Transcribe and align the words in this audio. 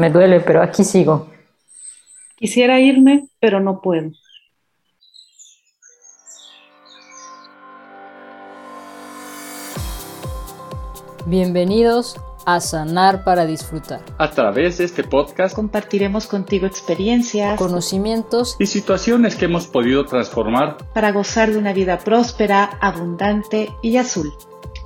Me 0.00 0.08
duele, 0.08 0.40
pero 0.40 0.62
aquí 0.62 0.82
sigo. 0.82 1.28
Quisiera 2.34 2.80
irme, 2.80 3.28
pero 3.38 3.60
no 3.60 3.82
puedo. 3.82 4.12
Bienvenidos 11.26 12.18
a 12.46 12.60
Sanar 12.60 13.24
para 13.24 13.44
Disfrutar. 13.44 14.00
A 14.16 14.30
través 14.30 14.78
de 14.78 14.84
este 14.84 15.04
podcast 15.04 15.54
compartiremos 15.54 16.26
contigo 16.26 16.66
experiencias, 16.66 17.58
conocimientos 17.58 18.56
y 18.58 18.64
situaciones 18.64 19.36
que 19.36 19.44
hemos 19.44 19.66
podido 19.66 20.06
transformar 20.06 20.78
para 20.94 21.12
gozar 21.12 21.52
de 21.52 21.58
una 21.58 21.74
vida 21.74 21.98
próspera, 21.98 22.78
abundante 22.80 23.68
y 23.82 23.98
azul. 23.98 24.32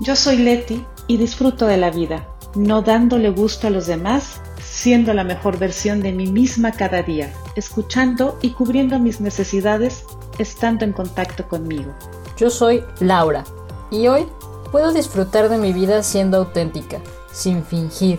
Yo 0.00 0.16
soy 0.16 0.38
Leti 0.38 0.84
y 1.06 1.18
disfruto 1.18 1.68
de 1.68 1.76
la 1.76 1.92
vida, 1.92 2.28
no 2.56 2.82
dándole 2.82 3.30
gusto 3.30 3.68
a 3.68 3.70
los 3.70 3.86
demás, 3.86 4.40
siendo 4.74 5.14
la 5.14 5.22
mejor 5.22 5.58
versión 5.58 6.00
de 6.00 6.10
mí 6.10 6.26
misma 6.26 6.72
cada 6.72 7.02
día, 7.02 7.32
escuchando 7.54 8.36
y 8.42 8.50
cubriendo 8.50 8.98
mis 8.98 9.20
necesidades, 9.20 10.04
estando 10.38 10.84
en 10.84 10.92
contacto 10.92 11.48
conmigo. 11.48 11.94
Yo 12.36 12.50
soy 12.50 12.82
Laura 12.98 13.44
y 13.92 14.08
hoy 14.08 14.26
puedo 14.72 14.92
disfrutar 14.92 15.48
de 15.48 15.58
mi 15.58 15.72
vida 15.72 16.02
siendo 16.02 16.38
auténtica, 16.38 16.98
sin 17.30 17.64
fingir, 17.64 18.18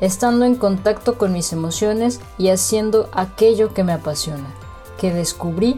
estando 0.00 0.44
en 0.44 0.54
contacto 0.54 1.18
con 1.18 1.32
mis 1.32 1.52
emociones 1.52 2.20
y 2.38 2.50
haciendo 2.50 3.10
aquello 3.12 3.74
que 3.74 3.82
me 3.82 3.92
apasiona, 3.92 4.46
que 5.00 5.12
descubrí 5.12 5.76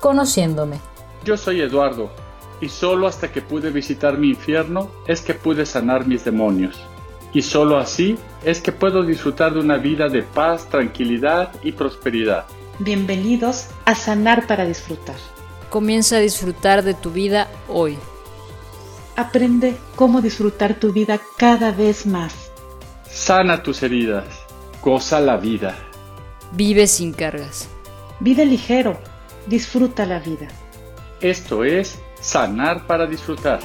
conociéndome. 0.00 0.80
Yo 1.24 1.36
soy 1.36 1.60
Eduardo 1.60 2.10
y 2.60 2.68
solo 2.68 3.06
hasta 3.06 3.30
que 3.30 3.42
pude 3.42 3.70
visitar 3.70 4.18
mi 4.18 4.30
infierno 4.30 4.90
es 5.06 5.20
que 5.20 5.34
pude 5.34 5.64
sanar 5.64 6.04
mis 6.04 6.24
demonios. 6.24 6.82
Y 7.32 7.42
solo 7.42 7.76
así 7.76 8.18
es 8.44 8.60
que 8.60 8.72
puedo 8.72 9.02
disfrutar 9.02 9.52
de 9.52 9.60
una 9.60 9.76
vida 9.76 10.08
de 10.08 10.22
paz, 10.22 10.68
tranquilidad 10.68 11.52
y 11.62 11.72
prosperidad. 11.72 12.46
Bienvenidos 12.78 13.68
a 13.84 13.94
Sanar 13.94 14.46
para 14.46 14.64
Disfrutar. 14.64 15.16
Comienza 15.68 16.16
a 16.16 16.20
disfrutar 16.20 16.82
de 16.82 16.94
tu 16.94 17.10
vida 17.10 17.48
hoy. 17.68 17.98
Aprende 19.16 19.76
cómo 19.96 20.22
disfrutar 20.22 20.74
tu 20.74 20.92
vida 20.92 21.20
cada 21.36 21.72
vez 21.72 22.06
más. 22.06 22.50
Sana 23.10 23.62
tus 23.62 23.82
heridas. 23.82 24.24
Goza 24.80 25.20
la 25.20 25.36
vida. 25.36 25.76
Vive 26.52 26.86
sin 26.86 27.12
cargas. 27.12 27.68
Vive 28.20 28.46
ligero. 28.46 28.98
Disfruta 29.46 30.06
la 30.06 30.20
vida. 30.20 30.48
Esto 31.20 31.64
es 31.64 31.98
Sanar 32.20 32.86
para 32.86 33.06
Disfrutar. 33.06 33.60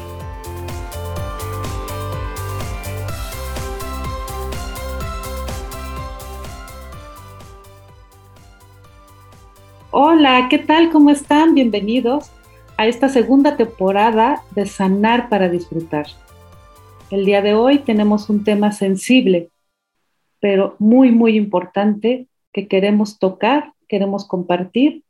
Hola, 9.96 10.48
¿qué 10.50 10.58
tal? 10.58 10.90
¿Cómo 10.90 11.12
están? 11.12 11.54
Bienvenidos 11.54 12.32
a 12.78 12.88
esta 12.88 13.10
segunda 13.10 13.58
temporada 13.58 14.42
de 14.56 14.66
Sanar 14.66 15.30
para 15.30 15.50
Disfrutar. 15.50 16.08
El 17.12 17.26
día 17.26 17.44
de 17.44 17.54
hoy 17.54 17.78
tenemos 17.78 18.28
un 18.28 18.44
tema 18.44 18.72
sensible, 18.72 19.50
pero 20.40 20.76
muy, 20.80 21.12
muy 21.12 21.38
importante 21.38 22.26
que 22.52 22.68
queremos 22.68 23.20
tocar, 23.20 23.74
queremos 23.88 24.28
compartir 24.28 25.04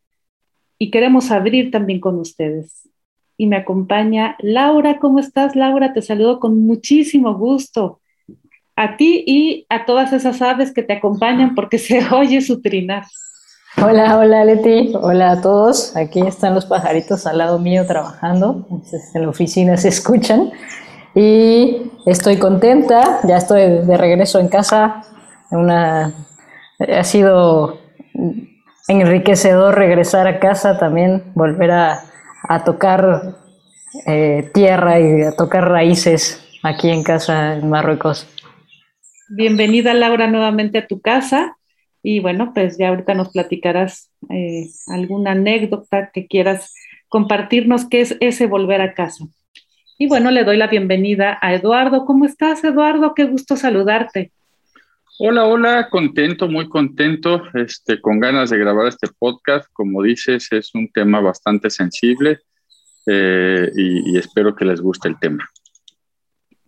y 0.77 0.91
queremos 0.91 1.31
abrir 1.31 1.71
también 1.71 2.01
con 2.01 2.19
ustedes. 2.19 2.89
Y 3.37 3.47
me 3.47 3.55
acompaña 3.55 4.35
Laura. 4.39 4.99
¿Cómo 4.99 5.19
estás, 5.19 5.55
Laura? 5.55 5.93
Te 5.93 6.01
saludo 6.01 6.41
con 6.41 6.61
muchísimo 6.65 7.35
gusto. 7.35 8.01
A 8.75 8.97
ti 8.97 9.23
y 9.25 9.65
a 9.69 9.85
todas 9.85 10.11
esas 10.11 10.41
aves 10.41 10.73
que 10.73 10.83
te 10.83 10.91
acompañan 10.91 11.55
porque 11.55 11.77
se 11.77 12.05
oye 12.13 12.41
su 12.41 12.61
trinar. 12.61 13.05
Hola, 13.81 14.17
hola 14.17 14.45
Leti, 14.45 14.93
hola 15.01 15.31
a 15.31 15.41
todos. 15.41 15.95
Aquí 15.97 16.21
están 16.21 16.53
los 16.53 16.65
pajaritos 16.65 17.25
al 17.25 17.39
lado 17.39 17.57
mío 17.57 17.85
trabajando, 17.87 18.67
en 19.13 19.21
la 19.21 19.29
oficina 19.29 19.77
se 19.77 19.89
escuchan. 19.89 20.51
Y 21.15 21.91
estoy 22.05 22.37
contenta, 22.37 23.19
ya 23.23 23.37
estoy 23.37 23.85
de 23.85 23.97
regreso 23.97 24.39
en 24.39 24.47
casa. 24.47 25.03
Una, 25.49 26.13
ha 26.79 27.03
sido 27.03 27.79
enriquecedor 28.87 29.75
regresar 29.75 30.27
a 30.27 30.39
casa 30.39 30.77
también, 30.77 31.31
volver 31.33 31.71
a, 31.71 32.03
tocar 32.65 33.37
eh, 34.05 34.51
tierra 34.53 34.99
y 34.99 35.23
a 35.23 35.31
tocar 35.31 35.67
raíces 35.67 36.45
aquí 36.61 36.89
en 36.89 37.03
casa 37.03 37.55
en 37.55 37.69
Marruecos. 37.69 38.27
Bienvenida 39.29 39.95
Laura 39.95 40.27
nuevamente 40.27 40.77
a 40.77 40.87
tu 40.87 41.01
casa. 41.01 41.57
Y 42.05 42.19
bueno, 42.19 42.51
pues 42.53 42.77
ya 42.77 42.89
ahorita 42.89 43.13
nos 43.13 43.29
platicarás 43.29 44.11
eh, 44.29 44.67
alguna 44.87 45.31
anécdota 45.31 46.11
que 46.13 46.27
quieras 46.27 46.73
compartirnos, 47.07 47.87
qué 47.87 48.01
es 48.01 48.17
ese 48.19 48.45
volver 48.45 48.81
a 48.81 48.93
casa. 48.93 49.25
Y 49.97 50.07
bueno, 50.07 50.29
le 50.29 50.43
doy 50.43 50.57
la 50.57 50.67
bienvenida 50.67 51.39
a 51.41 51.53
Eduardo. 51.53 52.05
¿Cómo 52.05 52.25
estás, 52.25 52.61
Eduardo? 52.65 53.13
Qué 53.15 53.23
gusto 53.23 53.55
saludarte. 53.55 54.31
Hola, 55.17 55.45
hola, 55.45 55.89
contento, 55.89 56.49
muy 56.49 56.67
contento, 56.67 57.43
este, 57.53 58.01
con 58.01 58.19
ganas 58.19 58.49
de 58.49 58.57
grabar 58.57 58.87
este 58.87 59.07
podcast. 59.17 59.71
Como 59.71 60.03
dices, 60.03 60.51
es 60.51 60.75
un 60.75 60.91
tema 60.91 61.21
bastante 61.21 61.69
sensible 61.69 62.39
eh, 63.05 63.71
y, 63.77 64.11
y 64.11 64.17
espero 64.17 64.53
que 64.53 64.65
les 64.65 64.81
guste 64.81 65.07
el 65.07 65.17
tema. 65.19 65.49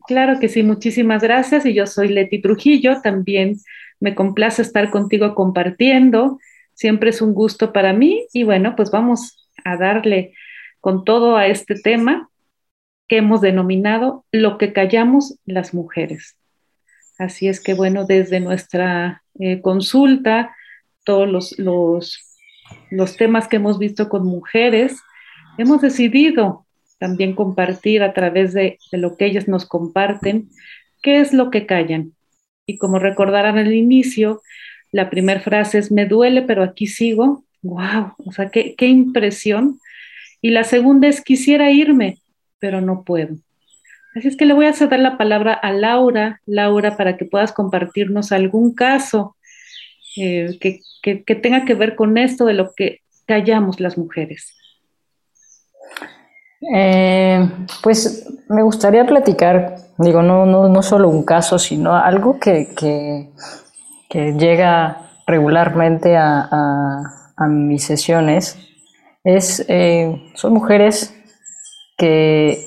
Claro 0.08 0.40
que 0.40 0.48
sí, 0.48 0.64
muchísimas 0.64 1.24
gracias. 1.24 1.66
Y 1.66 1.74
yo 1.74 1.88
soy 1.88 2.08
Leti 2.08 2.40
Trujillo, 2.40 3.02
también 3.02 3.58
me 4.00 4.16
complace 4.16 4.62
estar 4.62 4.90
contigo 4.90 5.36
compartiendo. 5.36 6.40
Siempre 6.74 7.10
es 7.10 7.22
un 7.22 7.34
gusto 7.34 7.74
para 7.74 7.94
mí 7.94 8.28
y 8.34 8.44
bueno, 8.44 8.76
pues 8.76 8.92
vamos 8.92 9.50
a 9.64 9.78
darle 9.78 10.34
con 10.82 11.04
todo 11.04 11.38
a 11.38 11.48
este 11.48 11.76
tema 11.76 12.30
que 13.08 13.18
hemos 13.18 13.42
denominado 13.42 14.26
lo 14.32 14.58
que 14.58 14.74
callamos 14.74 15.38
las 15.46 15.74
mujeres. 15.74 16.36
Así 17.18 17.48
es 17.48 17.62
que 17.62 17.74
bueno, 17.74 18.06
desde 18.06 18.40
nuestra 18.40 19.24
eh, 19.40 19.62
consulta, 19.62 20.56
todos 21.04 21.30
los, 21.30 21.58
los, 21.60 22.20
los 22.90 23.16
temas 23.16 23.48
que 23.48 23.58
hemos 23.58 23.80
visto 23.80 24.10
con 24.10 24.26
mujeres, 24.26 24.98
hemos 25.58 25.82
decidido 25.82 26.66
también 26.98 27.36
compartir 27.36 28.04
a 28.04 28.14
través 28.14 28.54
de, 28.54 28.80
de, 28.92 28.98
lo 28.98 29.16
que 29.16 29.26
ellas 29.26 29.48
nos 29.48 29.66
comparten, 29.66 30.50
qué 31.02 31.20
es 31.20 31.34
lo 31.34 31.52
que 31.52 31.66
callan. 31.66 32.15
Y 32.66 32.78
como 32.78 33.00
recordarán 33.00 33.58
al 33.58 33.74
inicio, 33.74 34.42
la 34.92 35.10
primera 35.10 35.40
frase 35.40 35.78
es, 35.78 35.92
me 35.92 36.06
duele, 36.06 36.42
pero 36.42 36.64
aquí 36.64 36.88
sigo. 36.88 37.44
¡Wow! 37.62 38.14
O 38.18 38.32
sea, 38.32 38.50
qué, 38.50 38.76
qué 38.76 38.88
impresión. 38.88 39.80
Y 40.42 40.52
la 40.52 40.64
segunda 40.64 41.08
es, 41.08 41.22
quisiera 41.22 41.72
irme, 41.72 42.20
pero 42.60 42.82
no 42.82 43.04
puedo. 43.04 43.36
Así 44.16 44.30
es 44.30 44.38
que 44.38 44.46
le 44.46 44.54
voy 44.54 44.66
a 44.66 44.74
ceder 44.74 45.00
la 45.02 45.18
palabra 45.18 45.54
a 45.54 45.74
Laura, 45.74 46.42
Laura, 46.46 46.96
para 46.96 47.18
que 47.18 47.26
puedas 47.26 47.52
compartirnos 47.52 48.32
algún 48.32 48.74
caso 48.74 49.36
eh, 50.16 50.58
que, 50.62 50.80
que, 51.02 51.24
que 51.24 51.36
tenga 51.36 51.66
que 51.66 51.74
ver 51.74 51.96
con 51.96 52.18
esto 52.18 52.46
de 52.46 52.54
lo 52.54 52.74
que 52.74 53.02
callamos 53.26 53.82
las 53.82 53.98
mujeres. 53.98 54.55
Eh, 56.74 57.50
pues 57.84 58.28
me 58.50 58.64
gustaría 58.64 59.06
platicar, 59.06 59.76
digo, 59.98 60.22
no, 60.22 60.46
no, 60.46 60.70
no 60.70 60.82
solo 60.82 61.10
un 61.10 61.24
caso, 61.24 61.60
sino 61.60 61.96
algo 61.96 62.40
que, 62.40 62.74
que, 62.76 63.32
llega 64.38 65.10
regularmente 65.28 66.16
a, 66.16 66.48
a, 66.50 67.34
a, 67.36 67.48
mis 67.48 67.84
sesiones. 67.84 68.58
Es, 69.26 69.66
eh, 69.68 70.32
son 70.36 70.54
mujeres 70.54 71.14
que 71.98 72.66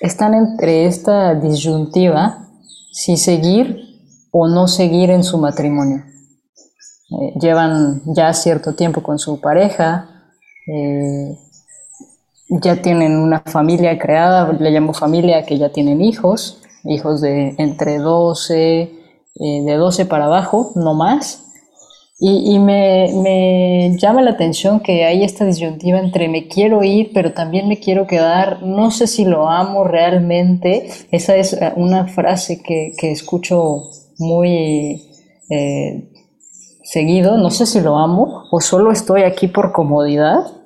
están 0.00 0.34
entre 0.34 0.86
esta 0.86 1.34
disyuntiva 1.34 2.44
si 2.92 3.16
seguir 3.16 3.78
o 4.30 4.48
no 4.48 4.68
seguir 4.68 5.10
en 5.10 5.24
su 5.24 5.38
matrimonio. 5.38 6.04
Eh, 7.10 7.38
llevan 7.40 8.02
ya 8.06 8.32
cierto 8.32 8.74
tiempo 8.74 9.02
con 9.02 9.18
su 9.18 9.40
pareja, 9.40 10.08
eh, 10.66 11.38
ya 12.48 12.82
tienen 12.82 13.16
una 13.16 13.40
familia 13.40 13.98
creada, 13.98 14.52
le 14.52 14.70
llamo 14.70 14.92
familia, 14.92 15.44
que 15.44 15.58
ya 15.58 15.70
tienen 15.70 16.00
hijos, 16.02 16.62
hijos 16.84 17.20
de 17.20 17.54
entre 17.58 17.98
12, 17.98 18.80
eh, 18.82 18.90
de 19.34 19.74
12 19.74 20.06
para 20.06 20.26
abajo, 20.26 20.72
no 20.74 20.94
más. 20.94 21.40
Y, 22.20 22.54
y 22.54 22.58
me, 22.60 23.10
me, 23.22 23.96
llama 23.98 24.22
la 24.22 24.30
atención 24.30 24.80
que 24.80 25.04
hay 25.04 25.24
esta 25.24 25.44
disyuntiva 25.44 25.98
entre 25.98 26.28
me 26.28 26.46
quiero 26.46 26.84
ir, 26.84 27.10
pero 27.12 27.32
también 27.32 27.66
me 27.68 27.80
quiero 27.80 28.06
quedar, 28.06 28.62
no 28.62 28.90
sé 28.92 29.06
si 29.08 29.24
lo 29.24 29.48
amo 29.48 29.84
realmente. 29.84 30.88
Esa 31.10 31.36
es 31.36 31.54
eh, 31.54 31.72
una 31.76 32.06
frase 32.06 32.62
que, 32.62 32.92
que 32.96 33.10
escucho 33.10 33.82
muy 34.18 35.02
eh, 35.50 36.10
seguido, 36.84 37.36
no 37.36 37.50
sé 37.50 37.66
si 37.66 37.80
lo 37.80 37.98
amo 37.98 38.44
o 38.50 38.60
solo 38.60 38.92
estoy 38.92 39.22
aquí 39.22 39.48
por 39.48 39.72
comodidad 39.72 40.63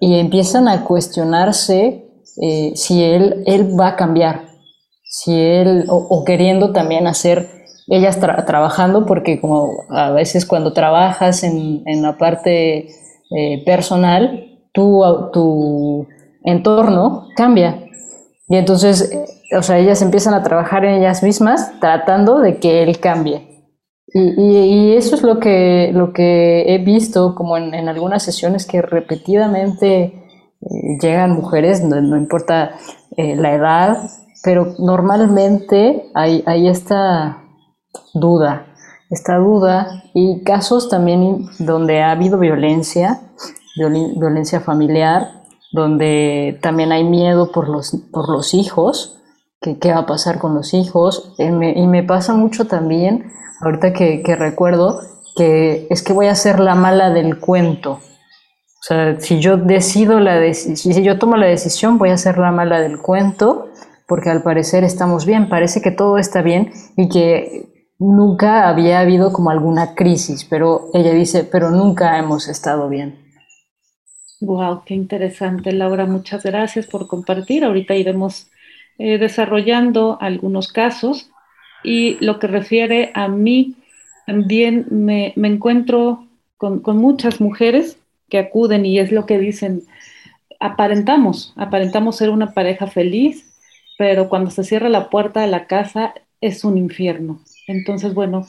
y 0.00 0.18
empiezan 0.18 0.68
a 0.68 0.84
cuestionarse 0.84 2.04
eh, 2.42 2.72
si 2.74 3.02
él, 3.02 3.44
él 3.46 3.78
va 3.78 3.88
a 3.88 3.96
cambiar, 3.96 4.48
si 5.04 5.38
él, 5.38 5.86
o, 5.88 6.24
queriendo 6.24 6.72
también 6.72 7.06
hacer 7.06 7.48
ellas 7.88 8.18
trabajando, 8.18 9.06
porque 9.06 9.40
como 9.40 9.70
a 9.90 10.10
veces 10.10 10.44
cuando 10.44 10.72
trabajas 10.72 11.44
en, 11.44 11.82
en 11.86 12.02
la 12.02 12.18
parte 12.18 12.88
eh, 13.30 13.64
personal, 13.64 14.60
tu, 14.72 15.02
tu 15.32 16.06
entorno 16.44 17.28
cambia. 17.36 17.84
Y 18.48 18.56
entonces, 18.56 19.10
o 19.56 19.62
sea, 19.62 19.78
ellas 19.78 20.02
empiezan 20.02 20.34
a 20.34 20.42
trabajar 20.42 20.84
en 20.84 20.96
ellas 20.96 21.22
mismas 21.22 21.72
tratando 21.80 22.40
de 22.40 22.58
que 22.58 22.82
él 22.82 23.00
cambie. 23.00 23.55
Y, 24.08 24.92
eso 24.92 25.16
es 25.16 25.22
lo 25.22 25.40
que, 25.40 25.90
lo 25.92 26.12
que 26.12 26.74
he 26.74 26.78
visto 26.78 27.34
como 27.34 27.56
en, 27.56 27.74
en 27.74 27.88
algunas 27.88 28.22
sesiones 28.22 28.64
que 28.64 28.80
repetidamente 28.80 30.26
eh, 30.60 30.98
llegan 31.00 31.32
mujeres, 31.32 31.82
no, 31.82 32.16
importa 32.16 32.76
eh, 33.16 33.36
la 33.36 33.54
edad, 33.54 34.10
pero 34.42 34.74
normalmente 34.78 36.08
hay, 36.14 36.42
hay 36.46 36.68
esta 36.68 37.42
duda, 38.14 38.66
esta 39.10 39.36
duda 39.36 40.04
y 40.14 40.42
casos 40.44 40.88
también 40.88 41.46
donde 41.58 42.02
ha 42.02 42.12
habido 42.12 42.38
violencia, 42.38 43.20
violencia 43.76 44.60
familiar, 44.60 45.42
donde 45.72 46.58
también 46.62 46.92
hay 46.92 47.04
miedo 47.04 47.52
por 47.52 47.68
los, 47.68 47.94
por 48.12 48.30
los 48.30 48.54
hijos, 48.54 49.15
que 49.60 49.78
qué 49.78 49.92
va 49.92 50.00
a 50.00 50.06
pasar 50.06 50.38
con 50.38 50.54
los 50.54 50.74
hijos. 50.74 51.34
Y 51.38 51.50
me, 51.50 52.02
pasa 52.02 52.34
mucho 52.34 52.66
también, 52.66 53.32
ahorita 53.60 53.92
que, 53.92 54.36
recuerdo, 54.38 55.00
que 55.36 55.86
es 55.90 56.02
que 56.02 56.12
voy 56.12 56.26
a 56.26 56.34
ser 56.34 56.60
la 56.60 56.74
mala 56.74 57.10
del 57.10 57.38
cuento. 57.38 57.92
O 57.92 58.82
sea, 58.88 59.18
si 59.20 59.40
yo 59.40 59.56
decido 59.56 60.20
la 60.20 60.52
si 60.54 61.02
yo 61.02 61.18
tomo 61.18 61.36
la 61.36 61.46
decisión, 61.46 61.98
voy 61.98 62.10
a 62.10 62.16
ser 62.16 62.38
la 62.38 62.52
mala 62.52 62.80
del 62.80 62.98
cuento, 62.98 63.68
porque 64.06 64.30
al 64.30 64.42
parecer 64.42 64.84
estamos 64.84 65.26
bien, 65.26 65.48
parece 65.48 65.80
que 65.80 65.90
todo 65.90 66.18
está 66.18 66.42
bien 66.42 66.72
y 66.96 67.08
que 67.08 67.92
nunca 67.98 68.68
había 68.68 69.00
habido 69.00 69.32
como 69.32 69.50
alguna 69.50 69.94
crisis, 69.94 70.44
pero 70.44 70.90
ella 70.92 71.12
dice, 71.12 71.44
pero 71.44 71.70
nunca 71.70 72.18
hemos 72.18 72.48
estado 72.48 72.88
bien. 72.88 73.26
Wow, 74.40 74.82
qué 74.84 74.94
interesante, 74.94 75.72
Laura. 75.72 76.04
Muchas 76.04 76.42
gracias 76.42 76.86
por 76.86 77.06
compartir. 77.06 77.64
Ahorita 77.64 77.94
iremos 77.94 78.50
eh, 78.98 79.18
desarrollando 79.18 80.18
algunos 80.20 80.72
casos 80.72 81.30
y 81.84 82.16
lo 82.24 82.38
que 82.38 82.46
refiere 82.46 83.10
a 83.14 83.28
mí, 83.28 83.74
también 84.26 84.86
me, 84.90 85.34
encuentro 85.36 86.26
con, 86.56 86.80
con, 86.80 86.96
muchas 86.96 87.40
mujeres 87.40 87.98
que 88.28 88.38
acuden 88.38 88.84
y 88.86 88.98
es 88.98 89.12
lo 89.12 89.26
que 89.26 89.38
dicen, 89.38 89.82
aparentamos, 90.58 91.52
aparentamos 91.56 92.16
ser 92.16 92.30
una 92.30 92.52
pareja 92.52 92.86
feliz, 92.86 93.54
pero 93.98 94.28
cuando 94.28 94.50
se 94.50 94.64
cierra 94.64 94.88
la 94.88 95.10
puerta 95.10 95.42
de 95.42 95.46
la 95.46 95.66
casa 95.66 96.14
es 96.40 96.64
un 96.64 96.76
infierno. 96.76 97.40
Entonces, 97.66 98.14
bueno, 98.14 98.46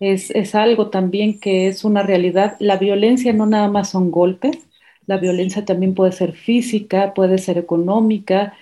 es, 0.00 0.30
es 0.30 0.54
algo 0.54 0.90
también 0.90 1.40
que 1.40 1.68
es 1.68 1.84
una 1.84 2.02
realidad. 2.02 2.56
La 2.58 2.76
violencia 2.76 3.32
no 3.32 3.46
nada 3.46 3.68
más 3.68 3.90
son 3.90 4.10
golpes, 4.10 4.58
la 5.06 5.18
violencia 5.18 5.64
también 5.64 5.94
puede 5.94 6.12
ser 6.12 6.32
física, 6.32 7.14
puede 7.14 7.38
ser 7.38 7.58
económica, 7.58 8.54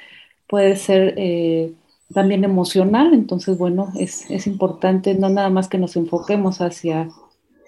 puede 0.53 0.77
ser 0.77 1.15
eh, 1.17 1.73
también 2.13 2.45
emocional. 2.45 3.15
Entonces, 3.15 3.57
bueno, 3.57 3.91
es, 3.99 4.31
es, 4.31 4.47
importante 4.47 5.15
no 5.15 5.31
nada 5.31 5.49
más 5.49 5.67
que 5.67 5.79
nos 5.79 5.97
enfoquemos 5.97 6.61
hacia, 6.61 7.09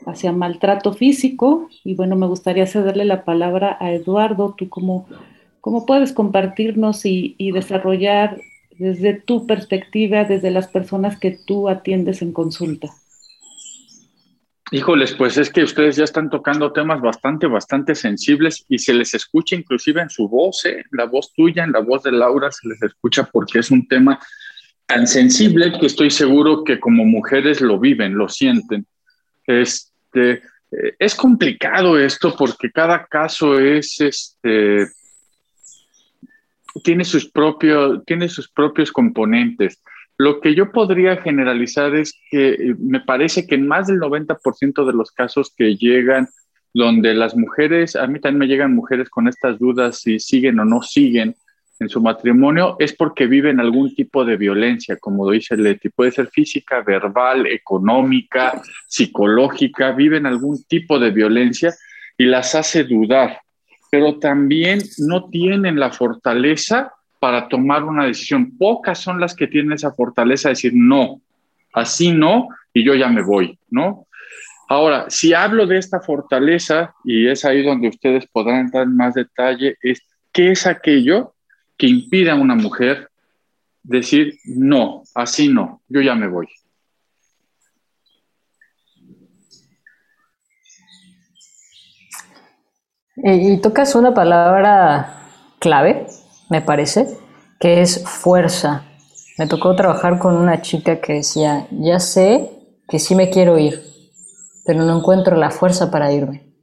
hacia 0.05 0.33
maltrato 0.33 0.93
físico. 0.93 1.71
Y 1.83 1.95
bueno, 1.95 2.15
me 2.15 2.27
gustaría 2.27 2.67
cederle 2.67 3.07
la 3.07 3.25
palabra 3.25 3.79
a 3.81 3.91
Eduardo. 3.91 4.55
¿Tú 4.59 4.69
cómo, 4.69 5.07
cómo 5.63 5.87
puedes 5.87 6.13
compartirnos 6.13 7.07
y, 7.07 7.37
y 7.39 7.53
desarrollar 7.53 8.37
desde 8.79 9.15
tu 9.15 9.47
perspectiva, 9.47 10.25
desde 10.25 10.51
las 10.51 10.69
personas 10.69 11.19
que 11.19 11.31
tú 11.31 11.71
atiendes 11.71 12.21
en 12.21 12.33
consulta? 12.33 12.91
Híjoles, 14.75 15.15
pues 15.15 15.37
es 15.37 15.51
que 15.51 15.63
ustedes 15.63 15.95
ya 15.95 16.03
están 16.03 16.29
tocando 16.29 16.73
temas 16.73 17.01
bastante, 17.01 17.47
bastante 17.47 17.95
sensibles 17.95 18.67
y 18.69 18.81
se 18.81 18.93
les 18.93 19.15
escucha 19.15 19.55
inclusive 19.55 20.03
en 20.03 20.11
su 20.11 20.29
voz, 20.29 20.65
¿eh? 20.65 20.85
la 20.91 21.05
voz 21.05 21.33
tuya, 21.33 21.63
en 21.63 21.71
la 21.71 21.79
voz 21.79 22.03
de 22.03 22.11
Laura 22.11 22.51
se 22.51 22.67
les 22.67 22.83
escucha 22.83 23.23
porque 23.23 23.61
es 23.61 23.71
un 23.71 23.87
tema 23.87 24.19
tan 24.85 25.07
sensible 25.07 25.71
que 25.79 25.87
estoy 25.87 26.11
seguro 26.11 26.65
que 26.65 26.81
como 26.81 27.05
mujeres 27.05 27.61
lo 27.61 27.79
viven, 27.79 28.17
lo 28.17 28.29
sienten. 28.29 28.85
Este, 29.47 30.43
eh, 30.73 30.97
es 30.99 31.15
complicado 31.15 31.97
esto 31.97 32.35
porque 32.37 32.73
cada 32.73 33.07
caso 33.07 33.61
es, 33.61 34.01
este, 34.01 34.89
tiene 36.83 37.05
sus 37.05 37.31
propios, 37.31 38.05
tiene 38.05 38.29
sus 38.29 38.49
propios 38.49 38.91
componentes. 38.91 39.81
Lo 40.17 40.41
que 40.41 40.55
yo 40.55 40.71
podría 40.71 41.17
generalizar 41.17 41.95
es 41.95 42.15
que 42.31 42.51
eh, 42.51 42.75
me 42.79 43.01
parece 43.01 43.47
que 43.47 43.57
en 43.57 43.67
más 43.67 43.89
del 43.89 43.99
90% 43.99 44.87
de 44.87 44.93
los 44.93 45.11
casos 45.11 45.53
que 45.57 45.77
llegan 45.77 46.29
donde 46.73 47.15
las 47.15 47.37
mujeres, 47.37 47.97
a 47.97 48.07
mí 48.07 48.21
también 48.21 48.39
me 48.41 48.47
llegan 48.47 48.75
mujeres 48.75 49.09
con 49.09 49.29
estas 49.29 49.59
dudas 49.59 50.01
si 50.01 50.19
siguen 50.19 50.59
o 50.59 50.65
no 50.65 50.83
siguen 50.83 51.37
en 51.81 51.89
su 51.89 52.01
matrimonio, 52.01 52.77
es 52.79 52.95
porque 52.95 53.27
viven 53.27 53.61
algún 53.61 53.95
tipo 53.95 54.25
de 54.25 54.37
violencia, 54.37 54.97
como 54.97 55.31
dice 55.31 55.57
Leti, 55.57 55.89
puede 55.89 56.13
ser 56.13 56.29
física, 56.29 56.83
verbal, 56.83 57.47
económica, 57.47 58.61
psicológica, 58.87 59.93
viven 59.93 60.27
algún 60.27 60.63
tipo 60.65 60.99
de 60.99 61.11
violencia 61.11 61.75
y 62.17 62.27
las 62.27 62.55
hace 62.55 62.85
dudar, 62.85 63.41
pero 63.91 64.19
también 64.19 64.81
no 64.99 65.29
tienen 65.29 65.79
la 65.79 65.91
fortaleza 65.91 66.93
para 67.25 67.49
tomar 67.49 67.85
una 67.85 68.05
decisión. 68.05 68.55
Pocas 68.59 68.99
son 68.99 69.19
las 69.19 69.35
que 69.35 69.47
tienen 69.47 69.73
esa 69.73 69.91
fortaleza 69.91 70.49
de 70.49 70.57
decir, 70.57 70.73
no, 70.75 71.23
así 71.73 72.13
no, 72.13 72.49
y 72.75 72.85
yo 72.85 72.95
ya 72.95 73.09
me 73.09 73.23
voy, 73.23 73.59
¿no? 73.71 74.09
Ahora, 74.69 75.07
si 75.09 75.33
hablo 75.33 75.67
de 75.67 75.79
esta 75.79 76.01
fortaleza, 76.01 76.95
y 77.03 77.27
es 77.27 77.47
ahí 77.47 77.65
donde 77.65 77.89
ustedes 77.89 78.27
podrán 78.27 78.61
entrar 78.61 78.83
en 78.83 78.95
más 78.95 79.15
detalle, 79.15 79.79
es 79.81 80.03
qué 80.33 80.51
es 80.51 80.67
aquello 80.67 81.33
que 81.79 81.87
impide 81.87 82.31
a 82.31 82.35
una 82.35 82.57
mujer 82.57 83.09
decir, 83.83 84.39
no, 84.45 85.05
así 85.15 85.49
no, 85.49 85.81
yo 85.89 86.03
ya 86.03 86.15
me 86.15 86.29
voy. 86.29 86.49
Y, 93.17 93.59
tocas 93.63 93.95
una 93.95 94.13
palabra 94.13 95.23
clave 95.59 96.07
me 96.49 96.61
parece, 96.61 97.19
que 97.59 97.83
es 97.83 98.05
fuerza. 98.05 98.85
Me 99.39 99.47
tocó 99.47 99.75
trabajar 99.75 100.19
con 100.19 100.37
una 100.37 100.63
chica 100.63 101.01
que 101.01 101.15
decía, 101.15 101.67
ya 101.71 101.99
sé 101.99 102.51
que 102.89 102.99
sí 102.99 103.15
me 103.15 103.31
quiero 103.31 103.59
ir, 103.59 103.83
pero 104.65 104.83
no 104.83 104.99
encuentro 104.99 105.37
la 105.37 105.51
fuerza 105.51 105.91
para 105.91 106.13
irme. 106.13 106.55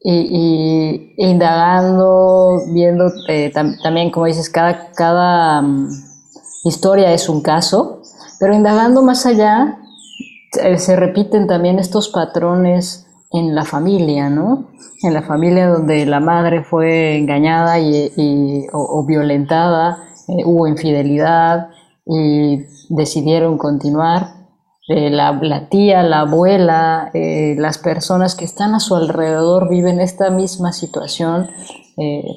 Y, 0.00 1.14
indagando, 1.18 2.60
viendo 2.72 3.10
eh, 3.28 3.50
también, 3.50 4.10
como 4.10 4.26
dices, 4.26 4.48
cada, 4.48 4.92
cada 4.92 5.60
mm, 5.60 5.88
historia 6.64 7.12
es 7.12 7.28
un 7.28 7.42
caso, 7.42 8.02
pero 8.38 8.54
indagando 8.54 9.02
más 9.02 9.26
allá, 9.26 9.78
eh, 10.62 10.78
se 10.78 10.94
repiten 10.96 11.46
también 11.46 11.78
estos 11.78 12.08
patrones 12.08 13.07
en 13.30 13.54
la 13.54 13.64
familia, 13.64 14.30
¿no? 14.30 14.68
En 15.02 15.14
la 15.14 15.22
familia 15.22 15.68
donde 15.68 16.06
la 16.06 16.20
madre 16.20 16.64
fue 16.64 17.16
engañada 17.18 17.78
y, 17.78 18.66
o, 18.72 19.04
violentada, 19.04 19.98
eh, 20.28 20.42
hubo 20.44 20.66
infidelidad 20.66 21.68
y 22.06 22.64
decidieron 22.88 23.58
continuar. 23.58 24.38
Eh, 24.88 25.10
la, 25.10 25.68
tía, 25.68 26.02
la 26.02 26.20
abuela, 26.20 27.10
eh, 27.12 27.54
las 27.58 27.76
personas 27.76 28.34
que 28.34 28.46
están 28.46 28.74
a 28.74 28.80
su 28.80 28.96
alrededor 28.96 29.68
viven 29.68 30.00
esta 30.00 30.30
misma 30.30 30.72
situación. 30.72 31.50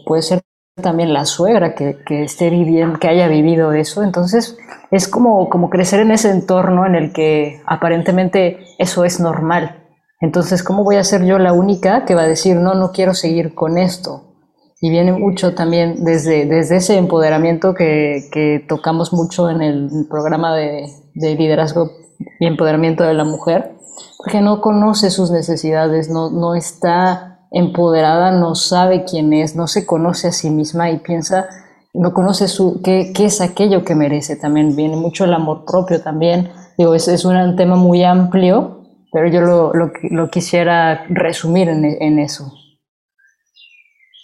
puede 0.06 0.22
ser 0.24 0.42
también 0.82 1.14
la 1.14 1.26
suegra 1.26 1.76
que, 1.76 1.98
que, 2.06 2.24
esté 2.24 2.50
viviendo, 2.50 3.00
que 3.00 3.08
haya 3.08 3.28
vivido 3.28 3.72
eso. 3.72 4.04
Entonces 4.04 4.58
es 4.90 5.08
como, 5.08 5.48
como 5.50 5.70
crecer 5.70 6.02
en 6.02 6.12
ese 6.12 6.32
entorno 6.32 6.86
en 6.86 6.96
el 6.96 7.14
que 7.14 7.62
aparentemente 7.66 8.66
eso 8.80 9.06
es 9.06 9.20
normal 9.20 9.81
entonces, 10.22 10.62
¿cómo 10.62 10.84
voy 10.84 10.98
a 10.98 11.04
ser 11.04 11.26
yo 11.26 11.40
la 11.40 11.52
única 11.52 12.06
que 12.06 12.14
va 12.14 12.22
a 12.22 12.28
decir, 12.28 12.56
no, 12.56 12.76
no 12.76 12.92
quiero 12.92 13.16
seguir 13.16 13.56
con 13.56 13.80
esto? 13.80 14.36
Y 14.80 14.92
viene 14.92 15.12
mucho 15.12 15.56
también 15.56 16.04
desde, 16.04 16.46
desde 16.46 16.78
ese 16.78 16.98
empoderamiento 16.98 17.74
que, 17.74 18.30
que 18.32 18.64
tocamos 18.68 19.14
mucho 19.14 19.50
en 19.50 19.64
el 19.64 19.90
programa 20.10 20.56
de, 20.56 20.88
de, 21.16 21.36
liderazgo 21.36 21.92
y 22.40 22.46
empoderamiento 22.46 23.04
de 23.04 23.16
la 23.16 23.24
mujer, 23.24 23.74
porque 24.18 24.42
no 24.42 24.62
conoce 24.62 25.10
sus 25.10 25.32
necesidades, 25.32 26.10
no, 26.10 26.30
no 26.30 26.54
está 26.54 27.48
empoderada, 27.52 28.32
no 28.32 28.54
sabe 28.54 29.04
quién 29.04 29.34
es, 29.34 29.56
no 29.56 29.68
se 29.68 29.88
conoce 29.88 30.28
a 30.28 30.32
sí 30.32 30.52
misma 30.52 30.92
y 30.92 31.00
piensa, 31.00 31.48
no 31.94 32.14
conoce 32.14 32.48
su, 32.48 32.82
qué, 32.84 33.12
qué 33.14 33.26
es 33.26 33.42
aquello 33.42 33.84
que 33.84 33.96
merece 33.96 34.36
también. 34.36 34.76
Viene 34.76 34.98
mucho 34.98 35.26
el 35.26 35.34
amor 35.34 35.66
propio 35.66 36.02
también. 36.02 36.50
Digo, 36.78 36.94
es, 36.94 37.08
es 37.08 37.26
un 37.26 37.56
tema 37.56 37.76
muy 37.76 38.04
amplio 38.04 38.81
pero 39.12 39.28
yo 39.28 39.42
lo, 39.42 39.74
lo, 39.74 40.30
quisiera 40.30 41.06
resumir 41.10 41.70
en, 41.70 41.86
en, 41.86 42.20
eso. 42.20 42.54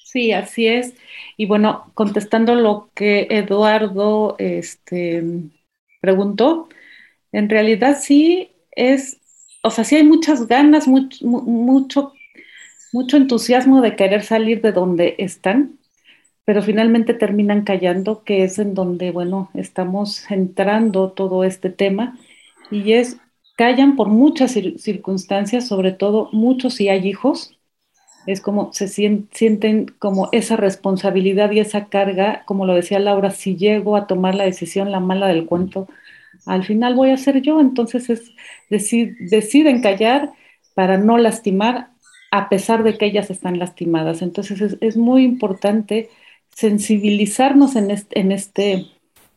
Sí, 0.05 0.31
así 0.31 0.67
es. 0.67 0.93
Y 1.35 1.45
bueno, 1.45 1.91
contestando 1.93 2.55
lo 2.55 2.89
que 2.95 3.27
Eduardo 3.29 4.35
este, 4.39 5.23
preguntó, 5.99 6.69
en 7.31 7.49
realidad 7.49 7.97
sí 8.01 8.51
es, 8.71 9.19
o 9.61 9.69
sea, 9.69 9.83
sí 9.83 9.97
hay 9.97 10.03
muchas 10.03 10.47
ganas, 10.47 10.87
mucho, 10.87 12.13
mucho 12.93 13.17
entusiasmo 13.17 13.81
de 13.81 13.95
querer 13.95 14.23
salir 14.23 14.61
de 14.61 14.71
donde 14.71 15.15
están, 15.17 15.77
pero 16.45 16.61
finalmente 16.61 17.13
terminan 17.13 17.63
callando, 17.63 18.23
que 18.23 18.43
es 18.43 18.57
en 18.57 18.73
donde, 18.73 19.11
bueno, 19.11 19.51
estamos 19.53 20.31
entrando 20.31 21.11
todo 21.11 21.43
este 21.43 21.69
tema, 21.69 22.17
y 22.71 22.93
es, 22.93 23.17
callan 23.57 23.97
por 23.97 24.07
muchas 24.07 24.53
circunstancias, 24.77 25.67
sobre 25.67 25.91
todo 25.91 26.29
muchos 26.31 26.75
si 26.75 26.87
hay 26.87 27.05
hijos, 27.07 27.57
es 28.25 28.39
como 28.41 28.71
se 28.73 28.87
sienten 28.87 29.87
como 29.99 30.29
esa 30.31 30.55
responsabilidad 30.55 31.51
y 31.51 31.59
esa 31.59 31.87
carga, 31.87 32.43
como 32.45 32.65
lo 32.65 32.75
decía 32.75 32.99
Laura, 32.99 33.31
si 33.31 33.57
llego 33.57 33.97
a 33.97 34.07
tomar 34.07 34.35
la 34.35 34.45
decisión, 34.45 34.91
la 34.91 34.99
mala 34.99 35.27
del 35.27 35.45
cuento, 35.45 35.87
al 36.45 36.63
final 36.63 36.95
voy 36.95 37.09
a 37.11 37.17
ser 37.17 37.41
yo, 37.41 37.59
entonces 37.59 38.09
es 38.09 38.31
deciden 38.69 39.81
callar 39.81 40.31
para 40.75 40.97
no 40.97 41.17
lastimar 41.17 41.89
a 42.31 42.49
pesar 42.49 42.83
de 42.83 42.97
que 42.97 43.05
ellas 43.05 43.29
están 43.29 43.59
lastimadas. 43.59 44.21
Entonces 44.21 44.77
es, 44.79 44.97
muy 44.97 45.23
importante 45.23 46.09
sensibilizarnos 46.53 47.75
en 47.75 47.91
este, 47.91 48.19
en 48.19 48.31
este, 48.31 48.85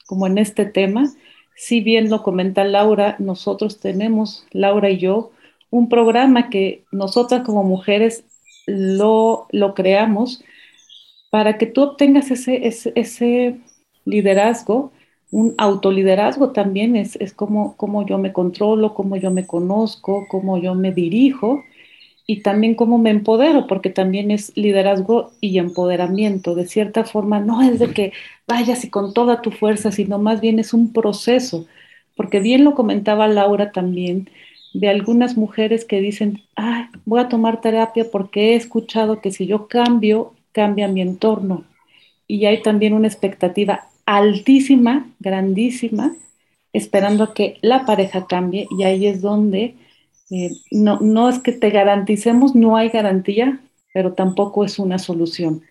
como 0.06 0.26
en 0.26 0.38
este 0.38 0.66
tema. 0.66 1.10
Si 1.54 1.80
bien 1.80 2.10
lo 2.10 2.22
comenta 2.22 2.64
Laura, 2.64 3.16
nosotros 3.18 3.80
tenemos, 3.80 4.46
Laura 4.52 4.90
y 4.90 4.98
yo, 4.98 5.32
un 5.70 5.88
programa 5.88 6.50
que 6.50 6.84
nosotras 6.90 7.42
como 7.44 7.62
mujeres 7.62 8.24
lo, 8.66 9.48
creamos 9.74 10.42
para 11.30 11.58
que 11.58 11.66
tú 11.66 11.82
obtengas 11.82 12.30
ese, 12.30 12.66
ese, 12.94 13.60
liderazgo, 14.04 14.92
un 15.30 15.54
autoliderazgo 15.58 16.50
también 16.50 16.96
es, 16.96 17.16
es 17.16 17.32
como, 17.32 17.76
como, 17.76 18.04
yo 18.04 18.18
me 18.18 18.32
controlo, 18.32 18.94
cómo 18.94 19.16
yo 19.16 19.30
me 19.30 19.46
conozco, 19.46 20.26
cómo 20.28 20.58
yo 20.58 20.74
me 20.74 20.92
dirijo 20.92 21.62
y 22.30 22.42
también 22.42 22.76
cómo 22.76 22.96
me 22.96 23.10
empodero, 23.10 23.66
porque 23.66 23.90
también 23.90 24.30
es 24.30 24.56
liderazgo 24.56 25.32
y 25.40 25.58
empoderamiento. 25.58 26.54
De 26.54 26.64
cierta 26.68 27.02
forma, 27.02 27.40
no 27.40 27.60
es 27.60 27.80
de 27.80 27.92
que 27.92 28.12
vayas 28.46 28.84
y 28.84 28.88
con 28.88 29.12
toda 29.12 29.42
tu 29.42 29.50
fuerza, 29.50 29.90
sino 29.90 30.16
más 30.20 30.40
bien 30.40 30.60
es 30.60 30.72
un 30.72 30.92
proceso, 30.92 31.66
porque 32.14 32.38
bien 32.38 32.62
lo 32.62 32.76
comentaba 32.76 33.26
Laura 33.26 33.72
también, 33.72 34.30
de 34.74 34.88
algunas 34.88 35.36
mujeres 35.36 35.84
que 35.84 36.00
dicen, 36.00 36.40
voy 37.04 37.18
a 37.18 37.28
tomar 37.28 37.60
terapia 37.60 38.06
porque 38.12 38.52
he 38.52 38.54
escuchado 38.54 39.20
que 39.20 39.32
si 39.32 39.48
yo 39.48 39.66
cambio, 39.66 40.32
cambia 40.52 40.86
mi 40.86 41.00
entorno. 41.00 41.64
Y 42.28 42.44
hay 42.44 42.62
también 42.62 42.92
una 42.92 43.08
expectativa 43.08 43.88
altísima, 44.06 45.08
grandísima, 45.18 46.12
esperando 46.72 47.24
a 47.24 47.34
que 47.34 47.56
la 47.60 47.84
pareja 47.84 48.28
cambie 48.28 48.68
y 48.78 48.84
ahí 48.84 49.08
es 49.08 49.20
donde 49.20 49.74
eh, 50.30 50.50
no, 50.70 51.00
no 51.00 51.28
es 51.28 51.38
que 51.38 51.52
te 51.52 51.70
garanticemos, 51.70 52.54
no 52.54 52.76
hay 52.76 52.88
garantía, 52.88 53.60
pero 53.92 54.12
tampoco 54.12 54.64
es 54.64 54.78
una 54.78 54.98
solución. 54.98 55.62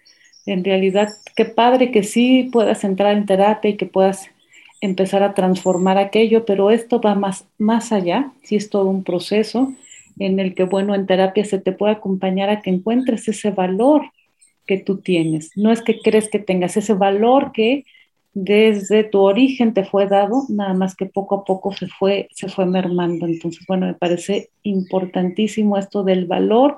En 0.46 0.63
realidad, 0.63 1.10
qué 1.36 1.46
padre 1.46 1.92
que 1.92 2.04
sí 2.04 2.50
puedas 2.51 2.84
entrar 2.84 3.16
en 3.16 3.25
terapia 3.25 3.72
y 3.72 3.78
que 3.78 3.86
puedas 3.86 4.30
empezar 4.82 5.24
a 5.24 5.34
transformar 5.34 5.98
aquello, 5.98 6.46
pero 6.46 6.72
esto 6.72 7.01
va 7.01 7.16
más, 7.16 7.46
más 7.58 7.92
allá, 7.92 8.32
si 8.44 8.56
es 8.56 8.70
todo 8.70 8.86
un 8.86 9.04
proceso 9.04 9.74
en 10.18 10.39
el 10.39 10.54
que, 10.56 10.63
bueno, 10.63 10.96
en 10.96 11.06
terapia 11.06 11.46
se 11.46 11.60
te 11.60 11.72
puede 11.72 11.94
acompañar 11.94 12.50
a 12.50 12.62
que 12.62 12.70
encuentres 12.70 13.28
ese 13.28 13.51
valor 13.51 14.12
que 14.66 14.78
tú 14.78 14.98
tienes. 14.98 15.51
No 15.56 15.72
es 15.72 15.82
que 15.82 16.00
crees 16.00 16.30
que 16.30 16.39
tengas 16.39 16.78
ese 16.78 16.94
valor 16.94 17.51
que 17.54 17.86
desde 18.41 19.03
tu 19.03 19.19
origen 19.19 19.74
te 19.74 19.84
fue 19.84 20.08
dado, 20.08 20.43
nada 20.48 20.74
más 20.74 20.96
que 20.96 21.05
poco 21.05 21.36
a 21.36 21.43
poco 21.43 21.74
se 21.74 21.88
fue, 21.88 22.29
se 22.31 22.48
fue 22.48 22.65
mermando. 22.65 23.25
Entonces, 23.25 23.65
bueno, 23.67 23.88
me 23.88 23.96
parece 23.96 24.50
importantísimo 24.63 25.77
esto 25.77 26.03
del 26.03 26.25
valor 26.25 26.77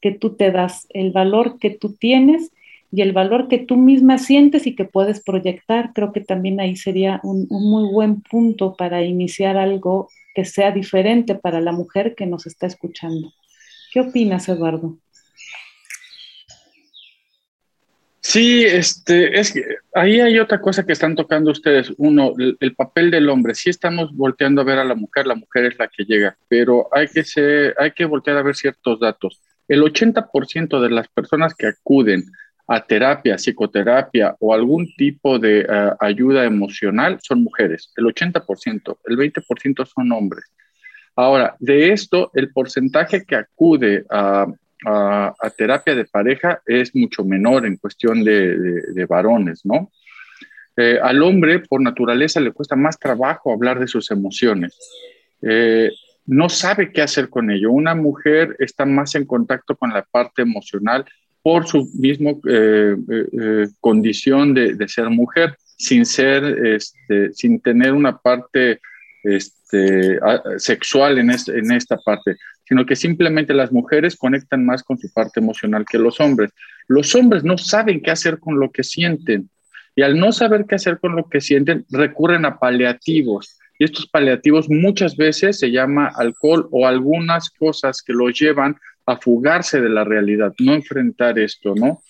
que 0.00 0.12
tú 0.12 0.36
te 0.36 0.52
das, 0.52 0.86
el 0.90 1.10
valor 1.10 1.58
que 1.58 1.70
tú 1.70 1.94
tienes 1.94 2.52
y 2.92 3.02
el 3.02 3.12
valor 3.12 3.48
que 3.48 3.58
tú 3.58 3.76
misma 3.76 4.18
sientes 4.18 4.68
y 4.68 4.76
que 4.76 4.84
puedes 4.84 5.20
proyectar, 5.20 5.92
creo 5.94 6.12
que 6.12 6.20
también 6.20 6.60
ahí 6.60 6.76
sería 6.76 7.20
un, 7.24 7.48
muy 7.50 7.90
buen 7.92 8.20
punto 8.20 8.76
para 8.76 9.02
iniciar 9.02 9.56
algo 9.56 10.08
que 10.32 10.44
sea 10.44 10.70
diferente 10.70 11.34
para 11.34 11.60
la 11.60 11.72
mujer 11.72 12.14
que 12.14 12.26
nos 12.26 12.46
está 12.46 12.68
escuchando. 12.68 13.32
¿Qué 13.92 14.00
opinas, 14.00 14.48
Eduardo? 14.48 14.98
Sí, 18.34 18.64
este, 18.64 19.38
es 19.38 19.52
que 19.52 19.62
ahí 19.94 20.18
hay 20.18 20.40
otra 20.40 20.60
cosa 20.60 20.84
que 20.84 20.92
están 20.92 21.14
tocando 21.14 21.52
ustedes. 21.52 21.92
Uno, 21.98 22.32
el, 22.36 22.56
el, 22.58 22.74
papel 22.74 23.12
del 23.12 23.28
hombre. 23.28 23.54
Sí 23.54 23.70
estamos 23.70 24.12
volteando 24.12 24.60
a 24.60 24.64
ver 24.64 24.80
a 24.80 24.84
la 24.84 24.96
mujer, 24.96 25.28
la 25.28 25.36
mujer 25.36 25.66
es 25.66 25.78
la 25.78 25.86
que 25.86 26.02
llega, 26.04 26.36
pero 26.48 26.88
hay 26.90 27.06
que, 27.06 27.22
ser, 27.22 27.76
hay 27.78 27.92
que 27.92 28.04
voltear 28.06 28.36
a 28.36 28.42
ver 28.42 28.56
ciertos 28.56 28.98
datos. 28.98 29.40
El 29.68 29.82
80% 29.82 30.80
de 30.80 30.90
las 30.90 31.06
personas 31.06 31.54
que 31.54 31.68
acuden 31.68 32.24
a 32.66 32.84
terapia, 32.84 33.38
psicoterapia 33.38 34.34
o 34.40 34.52
algún 34.52 34.92
tipo 34.96 35.38
de 35.38 35.60
eh, 35.60 35.90
ayuda 36.00 36.44
emocional 36.44 37.20
son 37.22 37.44
mujeres, 37.44 37.92
el 37.96 38.06
80%, 38.06 38.98
el 39.04 39.16
20% 39.16 39.86
son 39.86 40.10
hombres. 40.10 40.44
Ahora, 41.14 41.54
de 41.60 41.92
esto, 41.92 42.32
el 42.34 42.50
porcentaje 42.50 43.24
que 43.24 43.36
acude 43.36 44.04
a, 44.10 44.46
terapia 45.56 45.94
de 45.94 46.04
pareja 46.04 46.60
es 46.66 46.94
mucho 46.94 47.24
menor 47.24 47.66
en 47.66 47.76
cuestión 47.76 48.24
de, 48.24 49.06
varones, 49.08 49.64
¿no? 49.64 49.90
Eh, 50.76 50.98
al 51.00 51.22
hombre, 51.22 51.60
por 51.60 51.80
naturaleza, 51.80 52.40
le 52.40 52.50
cuesta 52.50 52.74
más 52.74 52.98
trabajo 52.98 53.52
hablar 53.52 53.78
de 53.78 53.86
sus 53.86 54.10
emociones. 54.10 54.76
Eh, 55.40 55.90
no 56.26 56.48
sabe 56.48 56.90
qué 56.90 57.02
hacer 57.02 57.28
con 57.28 57.50
ello. 57.50 57.70
Una 57.70 57.94
mujer 57.94 58.56
está 58.58 58.84
más 58.84 59.14
en 59.14 59.24
contacto 59.24 59.76
con 59.76 59.90
la 59.90 60.02
parte 60.02 60.42
emocional 60.42 61.04
por 61.42 61.66
su 61.66 61.88
misma 61.94 62.32
eh, 62.48 62.96
condición 63.80 64.54
de, 64.54 64.88
ser 64.88 65.10
mujer, 65.10 65.56
sin 65.76 66.04
ser, 66.06 66.44
este, 66.66 67.32
sin 67.32 67.60
tener 67.60 67.92
una 67.92 68.18
parte 68.18 68.80
este, 69.22 70.18
sexual 70.56 71.18
en 71.18 71.30
esta 71.30 71.98
parte, 71.98 72.36
sino 72.66 72.86
que 72.86 72.96
simplemente 72.96 73.54
las 73.54 73.72
mujeres 73.72 74.16
conectan 74.16 74.64
más 74.64 74.82
con 74.82 74.98
su 74.98 75.12
parte 75.12 75.40
emocional 75.40 75.84
que 75.90 75.98
los 75.98 76.20
hombres. 76.20 76.50
Los 76.88 77.14
hombres 77.14 77.44
no 77.44 77.58
saben 77.58 78.00
qué 78.00 78.10
hacer 78.10 78.38
con 78.38 78.58
lo 78.58 78.70
que 78.70 78.82
sienten 78.82 79.48
y 79.96 80.02
al 80.02 80.18
no 80.18 80.32
saber 80.32 80.66
qué 80.66 80.74
hacer 80.74 80.98
con 80.98 81.14
lo 81.14 81.28
que 81.28 81.40
sienten, 81.40 81.84
recurren 81.90 82.44
a 82.44 82.58
paliativos. 82.58 83.58
Y 83.78 83.84
estos 83.84 84.06
paliativos 84.06 84.68
muchas 84.68 85.16
veces 85.16 85.58
se 85.58 85.70
llama 85.70 86.12
alcohol 86.14 86.68
o 86.70 86.86
algunas 86.86 87.50
cosas 87.50 88.02
que 88.02 88.12
los 88.12 88.38
llevan 88.38 88.76
a 89.06 89.16
fugarse 89.16 89.80
de 89.80 89.90
la 89.90 90.04
realidad, 90.04 90.52
no 90.58 90.74
enfrentar 90.74 91.38
esto, 91.38 91.74
¿no? 91.74 92.00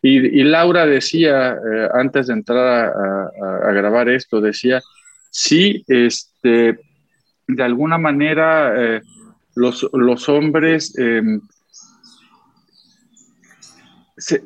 Y, 0.00 0.44
Laura 0.44 0.86
decía, 0.86 1.50
eh, 1.50 1.88
antes 1.92 2.28
de 2.28 2.34
entrar 2.34 2.92
a, 2.94 3.72
grabar 3.72 4.08
esto, 4.08 4.40
decía, 4.40 4.80
sí, 5.28 5.84
este, 5.88 6.78
de 7.48 7.62
alguna 7.62 7.98
manera 7.98 8.74
eh, 8.76 9.00
los, 9.58 9.88
los, 9.92 10.28
hombres 10.28 10.96
em, 10.98 11.40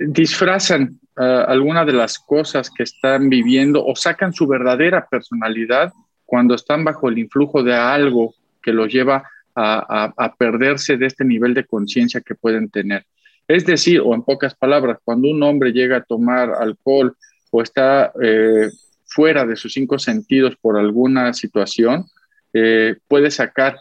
disfrazan 0.09 0.99
uh, 1.17 1.45
algunas 1.49 1.87
de 1.87 1.93
las 1.93 2.19
cosas 2.19 2.71
que 2.71 2.83
están 2.83 3.29
viviendo 3.29 3.85
o 3.85 3.95
sacan 3.95 4.33
su 4.33 4.47
verdadera 4.47 5.07
personalidad 5.07 5.93
cuando 6.25 6.55
están 6.55 6.85
bajo 6.85 7.09
el 7.09 7.19
influjo 7.19 7.63
de 7.63 7.75
algo 7.75 8.35
que 8.63 8.73
los 8.73 8.91
lleva 8.91 9.23
a, 9.55 10.35
perderse 10.39 10.97
de 10.97 11.05
este 11.05 11.27
nivel 11.27 11.53
de 11.53 11.67
conciencia 11.67 12.23
que 12.23 12.35
pueden 12.35 12.71
tener. 12.71 13.05
Es 13.47 13.67
decir, 13.67 14.01
o 14.01 14.15
en 14.15 14.23
pocas 14.23 14.55
palabras, 14.55 14.99
cuando 15.05 15.29
un 15.29 15.43
hombre 15.43 15.73
llega 15.73 15.99
a 15.99 16.05
tomar 16.05 16.55
alcohol 16.55 17.15
o 17.51 17.61
está 17.61 18.13
eh, 18.23 18.71
fuera 19.05 19.45
de 19.45 19.57
sus 19.57 19.75
cinco 19.75 19.99
sentidos 19.99 20.57
por 20.59 20.79
alguna 20.79 21.35
situación, 21.35 22.07
eh, 22.55 22.97
puede 23.09 23.31
sacar 23.31 23.77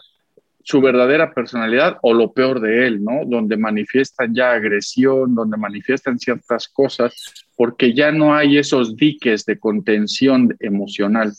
su 0.64 0.80
verdadera 0.80 1.32
personalidad 1.32 1.98
o 2.02 2.14
lo 2.14 2.32
peor 2.32 2.60
de 2.60 2.86
él, 2.86 3.02
¿no? 3.02 3.24
Donde 3.26 3.56
manifiestan 3.56 4.34
ya 4.34 4.52
agresión, 4.52 5.34
donde 5.34 5.56
manifiestan 5.56 6.18
ciertas 6.18 6.68
cosas, 6.68 7.46
porque 7.56 7.94
ya 7.94 8.12
no 8.12 8.34
hay 8.34 8.58
esos 8.58 8.96
diques 8.96 9.44
de 9.44 9.58
contención 9.58 10.54
emocional. 10.60 11.32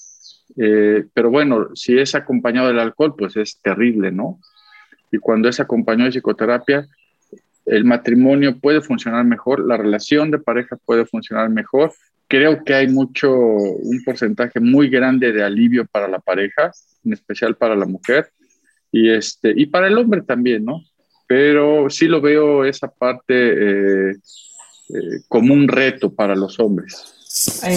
Eh, 0.57 1.05
pero 1.13 1.29
bueno, 1.29 1.69
si 1.73 1.97
es 1.97 2.15
acompañado 2.15 2.67
del 2.67 2.79
alcohol, 2.79 3.15
pues 3.17 3.37
es 3.37 3.59
terrible, 3.61 4.11
¿no? 4.11 4.39
Y 5.11 5.17
cuando 5.17 5.47
es 5.47 5.59
acompañado 5.59 6.05
de 6.05 6.11
psicoterapia, 6.11 6.87
el 7.65 7.85
matrimonio 7.85 8.59
puede 8.59 8.81
funcionar 8.81 9.23
mejor, 9.25 9.65
la 9.65 9.77
relación 9.77 10.31
de 10.31 10.39
pareja 10.39 10.75
puede 10.85 11.05
funcionar 11.05 11.49
mejor. 11.49 11.93
Creo 12.27 12.63
que 12.63 12.73
hay 12.73 12.87
mucho, 12.87 13.31
un 13.31 14.03
porcentaje 14.03 14.59
muy 14.59 14.89
grande 14.89 15.31
de 15.31 15.43
alivio 15.43 15.85
para 15.85 16.07
la 16.07 16.19
pareja, 16.19 16.71
en 17.05 17.13
especial 17.13 17.55
para 17.55 17.75
la 17.75 17.85
mujer, 17.85 18.31
y, 18.93 19.09
este, 19.09 19.53
y 19.55 19.65
para 19.65 19.87
el 19.87 19.97
hombre 19.97 20.21
también, 20.21 20.63
¿no? 20.63 20.83
Pero 21.27 21.89
sí 21.89 22.05
lo 22.05 22.21
veo 22.21 22.63
esa 22.63 22.87
parte 22.87 23.33
eh, 23.33 24.11
eh, 24.11 25.19
como 25.27 25.53
un 25.53 25.67
reto 25.67 26.13
para 26.13 26.35
los 26.35 26.59
hombres. 26.59 27.13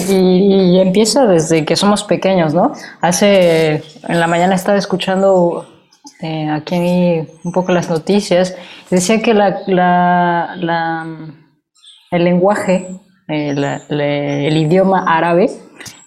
Y, 0.09 0.77
empieza 0.79 1.25
desde 1.25 1.65
que 1.65 1.75
somos 1.75 2.03
pequeños, 2.03 2.53
¿no? 2.53 2.73
Hace, 3.01 3.81
en 4.07 4.19
la 4.19 4.27
mañana 4.27 4.53
estaba 4.53 4.77
escuchando 4.77 5.67
eh, 6.21 6.47
aquí 6.49 7.27
un 7.43 7.51
poco 7.51 7.71
las 7.71 7.89
noticias, 7.89 8.55
decía 8.91 9.21
que 9.23 9.33
la, 9.33 9.61
la, 9.65 11.05
el 12.11 12.23
lenguaje, 12.23 12.87
el, 13.27 14.57
idioma 14.57 15.05
árabe, 15.07 15.49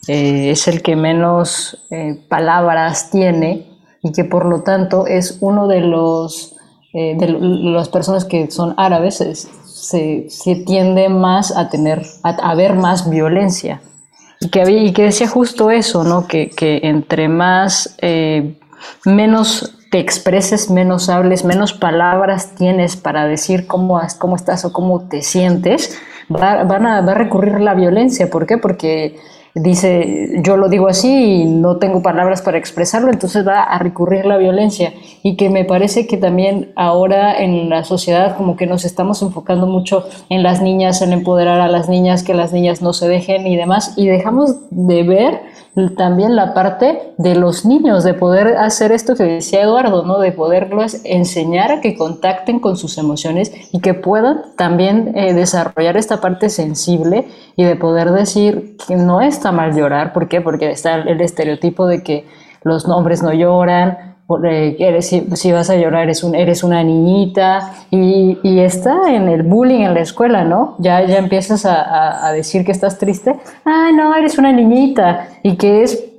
eh, 0.07 0.51
es 0.51 0.69
el 0.69 0.81
que 0.83 0.95
menos 0.95 1.87
eh, 1.91 2.25
palabras 2.29 3.11
tiene 3.11 3.70
y 4.03 4.13
que 4.13 4.25
por 4.25 4.47
lo 4.47 4.63
tanto 4.63 5.07
es 5.07 5.39
uno 5.41 5.69
de 5.69 5.81
los 5.81 6.57
de 6.93 7.29
las 7.29 7.89
personas 7.89 8.25
que 8.25 8.51
son 8.51 8.75
árabes 8.77 9.19
se, 9.65 10.29
se 10.29 10.57
tiende 10.57 11.09
más 11.09 11.57
a 11.57 11.69
tener, 11.69 12.03
a, 12.23 12.55
ver 12.55 12.75
más 12.75 13.09
violencia. 13.09 13.81
Y 14.41 14.49
que, 14.49 14.69
y 14.71 14.93
que 14.93 15.05
decía 15.05 15.29
justo 15.29 15.71
eso, 15.71 16.03
¿no? 16.03 16.27
Que, 16.27 16.51
que 16.51 16.81
entre 16.83 17.29
más, 17.29 17.97
eh, 18.01 18.59
menos 19.05 19.77
te 19.91 19.99
expreses, 19.99 20.71
menos 20.71 21.09
hables, 21.09 21.45
menos 21.45 21.73
palabras 21.73 22.55
tienes 22.57 22.97
para 22.97 23.27
decir 23.27 23.67
cómo, 23.67 24.01
cómo 24.19 24.37
estás 24.37 24.65
o 24.65 24.73
cómo 24.73 25.09
te 25.09 25.23
sientes, 25.23 25.99
va, 26.35 26.65
van 26.65 26.87
a, 26.87 27.01
va 27.03 27.13
a 27.13 27.17
recurrir 27.17 27.61
la 27.61 27.75
violencia. 27.75 28.31
¿Por 28.31 28.47
qué? 28.47 28.57
Porque 28.57 29.19
dice, 29.55 30.41
yo 30.43 30.57
lo 30.57 30.69
digo 30.69 30.89
así 30.89 31.43
y 31.43 31.45
no 31.45 31.77
tengo 31.79 32.03
palabras 32.03 32.43
para 32.43 32.59
expresarlo, 32.59 33.11
entonces 33.11 33.47
va 33.47 33.63
a 33.63 33.79
recurrir 33.79 34.27
la 34.27 34.37
violencia. 34.37 34.93
Y 35.23 35.37
que 35.37 35.51
me 35.51 35.65
parece 35.65 36.07
que 36.07 36.17
también 36.17 36.73
ahora 36.77 37.41
en 37.41 37.69
la 37.69 37.85
sociedad 37.85 38.37
como 38.37 38.57
que 38.57 38.67
nos 38.67 38.85
estamos 38.85 39.23
enfocando 39.23 39.67
mucho 39.67 40.05
en 40.29 40.43
las 40.43 40.63
niñas, 40.63 41.03
en 41.03 41.13
empoderar 41.13 41.61
a 41.61 41.69
las 41.69 41.89
niñas, 41.89 42.23
que 42.23 42.35
las 42.35 42.53
niñas 42.53 42.83
no 42.83 42.93
se 42.93 43.09
dejen 43.09 43.47
y 43.47 43.57
demás, 43.57 43.95
y 43.97 44.07
dejamos 44.07 44.57
de 44.71 45.03
ver 45.03 45.41
también 45.97 46.37
la 46.37 46.55
parte 46.55 47.13
de 47.19 47.35
los 47.35 47.65
niños, 47.65 48.05
de 48.05 48.15
poder 48.15 48.57
hacer 48.57 48.93
esto 48.93 49.15
que 49.15 49.25
decía 49.25 49.63
Eduardo, 49.63 50.05
¿no? 50.05 50.19
De 50.19 50.33
poderlos 50.33 50.99
enseñar 51.05 51.73
a 51.73 51.81
que 51.81 51.97
contacten 51.97 52.61
con 52.61 52.77
sus 52.77 52.99
emociones 52.99 53.53
y 53.73 53.81
que 53.81 53.95
puedan 53.95 54.43
también 54.57 55.13
eh, 55.17 55.35
desarrollar 55.35 55.97
esta 55.97 56.21
parte 56.21 56.49
sensible 56.49 57.27
y 57.57 57.65
de 57.65 57.77
poder 57.77 58.11
decir 58.13 58.77
que 58.87 58.97
no 58.97 59.21
está 59.21 59.53
mal 59.53 59.77
llorar. 59.77 60.13
¿Por 60.13 60.29
qué? 60.29 60.41
Porque 60.41 60.71
está 60.71 60.97
el 60.97 61.21
estereotipo 61.21 61.87
de 61.87 62.03
que 62.03 62.27
los 62.63 62.87
hombres 62.89 63.23
no 63.23 63.33
lloran, 63.33 64.10
eres, 64.43 65.09
si, 65.09 65.53
vas 65.53 65.71
a 65.71 65.77
llorar 65.77 66.05
eres, 66.05 66.25
eres 66.35 66.63
una 66.63 66.83
niñita. 66.83 67.73
Y, 67.91 68.39
y, 68.43 68.61
está 68.61 69.13
en 69.13 69.29
el 69.29 69.43
bullying 69.43 69.81
en 69.81 69.95
la 69.95 70.01
escuela, 70.01 70.45
¿no? 70.45 70.77
Ya, 70.79 71.05
ya 71.05 71.19
empiezas 71.19 71.67
a, 71.67 72.27
a, 72.27 72.33
decir 72.33 72.65
que 72.65 72.73
estás 72.73 72.99
triste, 72.99 73.37
ay 73.65 73.93
no, 73.95 74.15
eres 74.15 74.39
una 74.39 74.53
niñita. 74.53 75.29
Y 75.43 75.57
que 75.57 75.83
es 75.83 76.15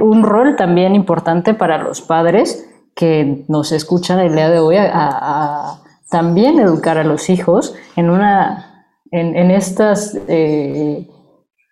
un 0.00 0.22
rol 0.22 0.56
también 0.56 0.94
importante 0.94 1.54
para 1.54 1.78
los 1.78 2.02
padres 2.02 2.68
que 2.94 3.44
nos 3.48 3.72
escuchan 3.72 4.20
el 4.20 4.34
día 4.34 4.48
de 4.48 4.58
hoy 4.58 4.76
a, 4.78 5.82
también 6.10 6.60
educar 6.60 6.98
a 6.98 7.04
los 7.04 7.28
hijos 7.30 7.74
en 7.96 8.10
una, 8.10 8.86
en 9.10 9.50
estas, 9.50 10.16
eh, 10.28 11.08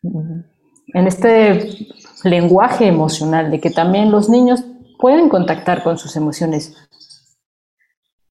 en 0.03 1.07
este 1.07 1.89
lenguaje 2.25 2.87
emocional, 2.87 3.51
de 3.51 3.61
que 3.61 3.71
también 3.71 4.11
los 4.11 4.29
niños 4.29 4.65
pueden 5.05 5.29
contactar 5.29 5.83
con 5.83 5.99
sus 5.99 6.17
emociones. 6.17 6.75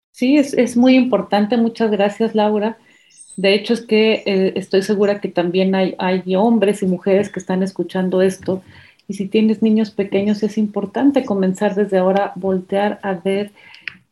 Sí, 0.09 0.37
es, 0.37 0.75
muy 0.75 0.95
importante. 0.95 1.55
Muchas 1.55 1.91
gracias, 1.91 2.33
Laura. 2.33 2.79
De 3.37 3.53
hecho, 3.53 3.75
es 3.75 3.81
que 3.81 4.23
eh, 4.25 4.53
estoy 4.55 4.81
segura 4.81 5.21
que 5.21 5.27
también 5.27 5.75
hay, 5.75 5.93
hay 5.99 6.35
hombres 6.35 6.81
y 6.81 6.87
mujeres 6.87 7.29
que 7.29 7.39
están 7.39 7.61
escuchando 7.61 8.23
esto. 8.23 8.63
Y 9.07 9.13
si 9.13 9.27
tienes 9.27 9.61
niños 9.61 9.91
pequeños, 9.91 10.41
es 10.41 10.57
importante 10.57 11.25
comenzar 11.25 11.75
desde 11.75 11.99
ahora, 11.99 12.31
voltear 12.37 12.99
a 13.03 13.13
ver 13.13 13.51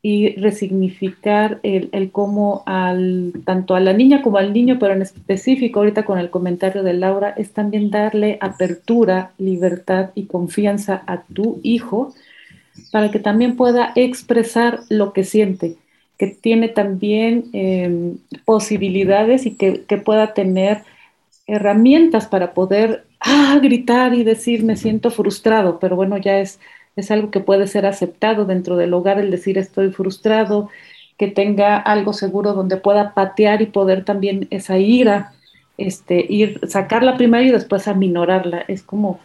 y 0.03 0.35
resignificar 0.35 1.59
el, 1.63 1.89
el, 1.93 2.11
cómo 2.11 2.61
al, 2.67 3.33
tanto 3.43 3.74
a 3.74 3.79
la 3.79 3.93
niña 3.93 4.21
como 4.21 4.37
al 4.37 4.53
niño, 4.53 4.77
pero 4.79 4.93
en 4.93 5.01
específico 5.01 5.79
ahorita 5.79 6.05
con 6.05 6.19
el 6.19 6.29
comentario 6.29 6.83
de 6.83 6.93
Laura, 6.93 7.33
es 7.35 7.53
también 7.53 7.89
darle 7.89 8.37
apertura, 8.39 9.31
libertad 9.39 10.11
y 10.13 10.25
confianza 10.25 11.01
a 11.07 11.24
tu 11.24 11.59
hijo 11.63 12.13
para 12.92 13.12
que 13.12 13.20
también 13.20 13.55
pueda 13.55 13.92
expresar 13.96 14.81
lo 14.90 15.14
que 15.14 15.24
siente, 15.24 15.77
que 16.18 16.27
tiene 16.27 16.70
también 16.70 17.46
em, 17.53 18.18
posibilidades 18.46 19.46
y 19.46 19.55
que, 19.55 19.84
pueda 20.05 20.34
tener 20.34 20.84
herramientas 21.48 22.27
para 22.27 22.53
poder 22.53 23.05
ah, 23.20 23.60
gritar 23.62 24.14
y 24.14 24.24
decir 24.24 24.64
me 24.64 24.77
siento 24.77 25.12
frustrado, 25.12 25.79
pero 25.79 25.96
bueno, 25.96 26.18
ya 26.18 26.40
es, 26.40 26.60
es 26.96 27.12
algo 27.12 27.31
que 27.31 27.40
puede 27.40 27.68
ser 27.68 27.86
aceptado 27.86 28.46
dentro 28.46 28.77
del 28.77 28.94
hogar 28.94 29.20
el 29.20 29.31
decir 29.31 29.57
estoy 29.57 29.92
frustrado, 29.92 30.70
que 31.18 31.27
tenga 31.27 31.77
algo 31.77 32.14
seguro 32.14 32.53
donde 32.53 32.77
pueda 32.77 33.14
patear 33.14 33.62
y 33.62 33.68
poder 33.68 34.05
también 34.05 34.48
esa 34.50 34.79
ira, 34.79 35.34
este, 35.77 36.25
ir, 36.27 36.60
sacarla 36.68 37.16
primero 37.18 37.44
y 37.46 37.51
después 37.51 37.88
aminorarla. 37.88 38.66
Es 38.68 38.81
como, 38.81 39.20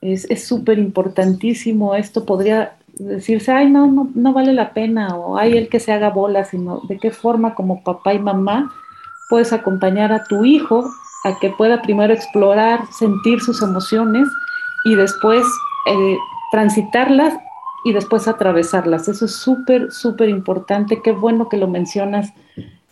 es 0.00 0.44
súper 0.44 0.78
importantísimo 0.78 1.94
esto, 1.94 2.24
podría 2.24 2.76
decirse, 2.94 3.52
ay, 3.52 3.70
no, 3.70 3.86
no, 3.86 4.10
no 4.14 4.32
vale 4.32 4.52
la 4.52 4.72
pena, 4.72 5.16
o 5.16 5.36
hay 5.36 5.56
el 5.56 5.68
que 5.68 5.80
se 5.80 5.92
haga 5.92 6.10
bola, 6.10 6.44
sino 6.44 6.80
de 6.88 6.98
qué 6.98 7.10
forma 7.10 7.54
como 7.54 7.82
papá 7.82 8.14
y 8.14 8.18
mamá 8.18 8.72
puedes 9.28 9.52
acompañar 9.52 10.12
a 10.12 10.24
tu 10.24 10.44
hijo 10.44 10.84
a 11.24 11.38
que 11.38 11.50
pueda 11.50 11.82
primero 11.82 12.12
explorar, 12.12 12.80
sentir 12.90 13.40
sus 13.40 13.62
emociones 13.62 14.28
y 14.84 14.94
después 14.94 15.44
eh, 15.86 16.16
transitarlas 16.50 17.34
y 17.84 17.92
después 17.92 18.28
atravesarlas. 18.28 19.08
Eso 19.08 19.24
es 19.24 19.34
súper, 19.34 19.90
súper 19.92 20.28
importante. 20.28 21.00
Qué 21.02 21.12
bueno 21.12 21.48
que 21.48 21.56
lo 21.56 21.68
mencionas, 21.68 22.32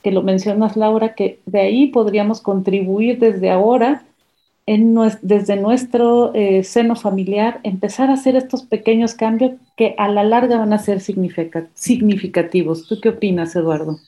que 0.02 0.12
lo 0.12 0.22
mencionas, 0.22 0.76
Laura, 0.76 1.14
que 1.14 1.40
de 1.46 1.60
ahí 1.60 1.86
podríamos 1.88 2.40
contribuir 2.40 3.18
desde 3.18 3.50
ahora 3.50 4.04
desde 4.66 5.57
nuestro 5.57 6.33
eh, 6.35 6.62
seno 6.62 6.94
familiar, 6.94 7.61
empezar 7.64 8.11
a 8.11 8.14
hacer 8.14 8.37
estos 8.37 8.62
pequeños 8.62 9.14
cambios 9.14 9.53
que 9.77 9.94
a 9.99 10.09
la 10.09 10.23
larga 10.23 10.59
van 10.59 10.73
a 10.73 10.79
ser 10.79 11.01
significativos. 11.01 12.87
¿Tú 12.87 13.01
qué 13.01 13.09
opinas, 13.09 13.57
Eduardo? 13.57 13.99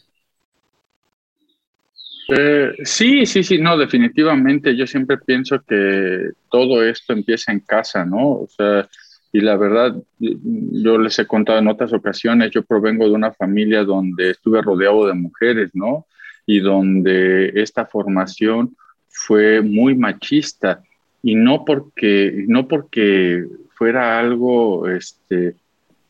Eh, 2.29 2.73
sí, 2.85 3.27
sí, 3.27 3.43
sí, 3.43 3.59
no, 3.59 3.77
definitivamente. 3.77 4.77
Yo 4.77 4.87
siempre 4.87 5.19
pienso 5.19 5.61
que 5.67 6.31
todo 6.51 6.83
esto 6.85 7.12
empieza 7.12 7.53
en 7.53 7.61
casa, 7.61 8.05
¿no? 8.05 8.29
O 8.29 8.49
sea, 8.49 8.88
y 9.33 9.41
la 9.41 9.57
verdad, 9.57 9.97
yo 10.19 10.99
les 10.99 11.19
he 11.19 11.27
contado 11.27 11.59
en 11.59 11.69
otras 11.69 11.93
ocasiones, 11.93 12.51
yo 12.51 12.62
provengo 12.62 13.07
de 13.07 13.15
una 13.15 13.33
familia 13.33 13.83
donde 13.83 14.31
estuve 14.31 14.62
rodeado 14.62 15.07
de 15.07 15.15
mujeres, 15.15 15.71
¿no? 15.75 16.07
Y 16.47 16.61
donde 16.61 17.49
esta 17.55 17.87
formación 17.87 18.77
fue 19.26 19.62
muy 19.62 19.94
machista 19.94 20.82
y 21.22 21.35
no 21.35 21.64
porque, 21.64 22.44
no 22.48 22.66
porque 22.66 23.44
fuera 23.74 24.18
algo 24.18 24.88
este, 24.88 25.54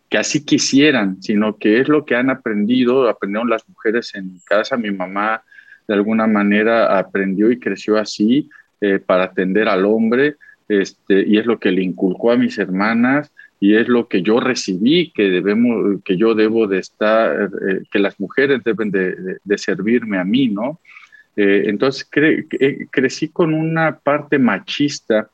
que 0.08 0.18
así 0.18 0.44
quisieran, 0.44 1.22
sino 1.22 1.58
que 1.58 1.80
es 1.80 1.88
lo 1.88 2.04
que 2.04 2.16
han 2.16 2.30
aprendido, 2.30 3.08
aprendieron 3.08 3.50
las 3.50 3.68
mujeres 3.68 4.14
en 4.14 4.40
casa. 4.46 4.76
Mi 4.76 4.90
mamá 4.90 5.42
de 5.86 5.94
alguna 5.94 6.26
manera 6.26 6.98
aprendió 6.98 7.50
y 7.50 7.58
creció 7.58 7.98
así 7.98 8.48
eh, 8.80 8.98
para 8.98 9.24
atender 9.24 9.68
al 9.68 9.84
hombre 9.84 10.36
este, 10.68 11.26
y 11.26 11.36
es 11.36 11.44
lo 11.44 11.58
que 11.58 11.70
le 11.70 11.82
inculcó 11.82 12.32
a 12.32 12.36
mis 12.36 12.56
hermanas 12.58 13.30
y 13.60 13.74
es 13.76 13.88
lo 13.88 14.08
que 14.08 14.22
yo 14.22 14.40
recibí, 14.40 15.12
que 15.12 15.24
debemos, 15.24 16.02
que 16.02 16.16
yo 16.16 16.34
debo 16.34 16.66
de 16.66 16.78
estar, 16.78 17.50
eh, 17.68 17.82
que 17.92 17.98
las 17.98 18.18
mujeres 18.18 18.64
deben 18.64 18.90
de, 18.90 19.38
de 19.44 19.58
servirme 19.58 20.18
a 20.18 20.24
mí, 20.24 20.48
¿no? 20.48 20.80
Eh, 21.36 21.64
entonces 21.66 22.08
crecí 22.90 23.28
con 23.28 23.54
una 23.54 23.98
parte 23.98 24.38
machista 24.38 25.30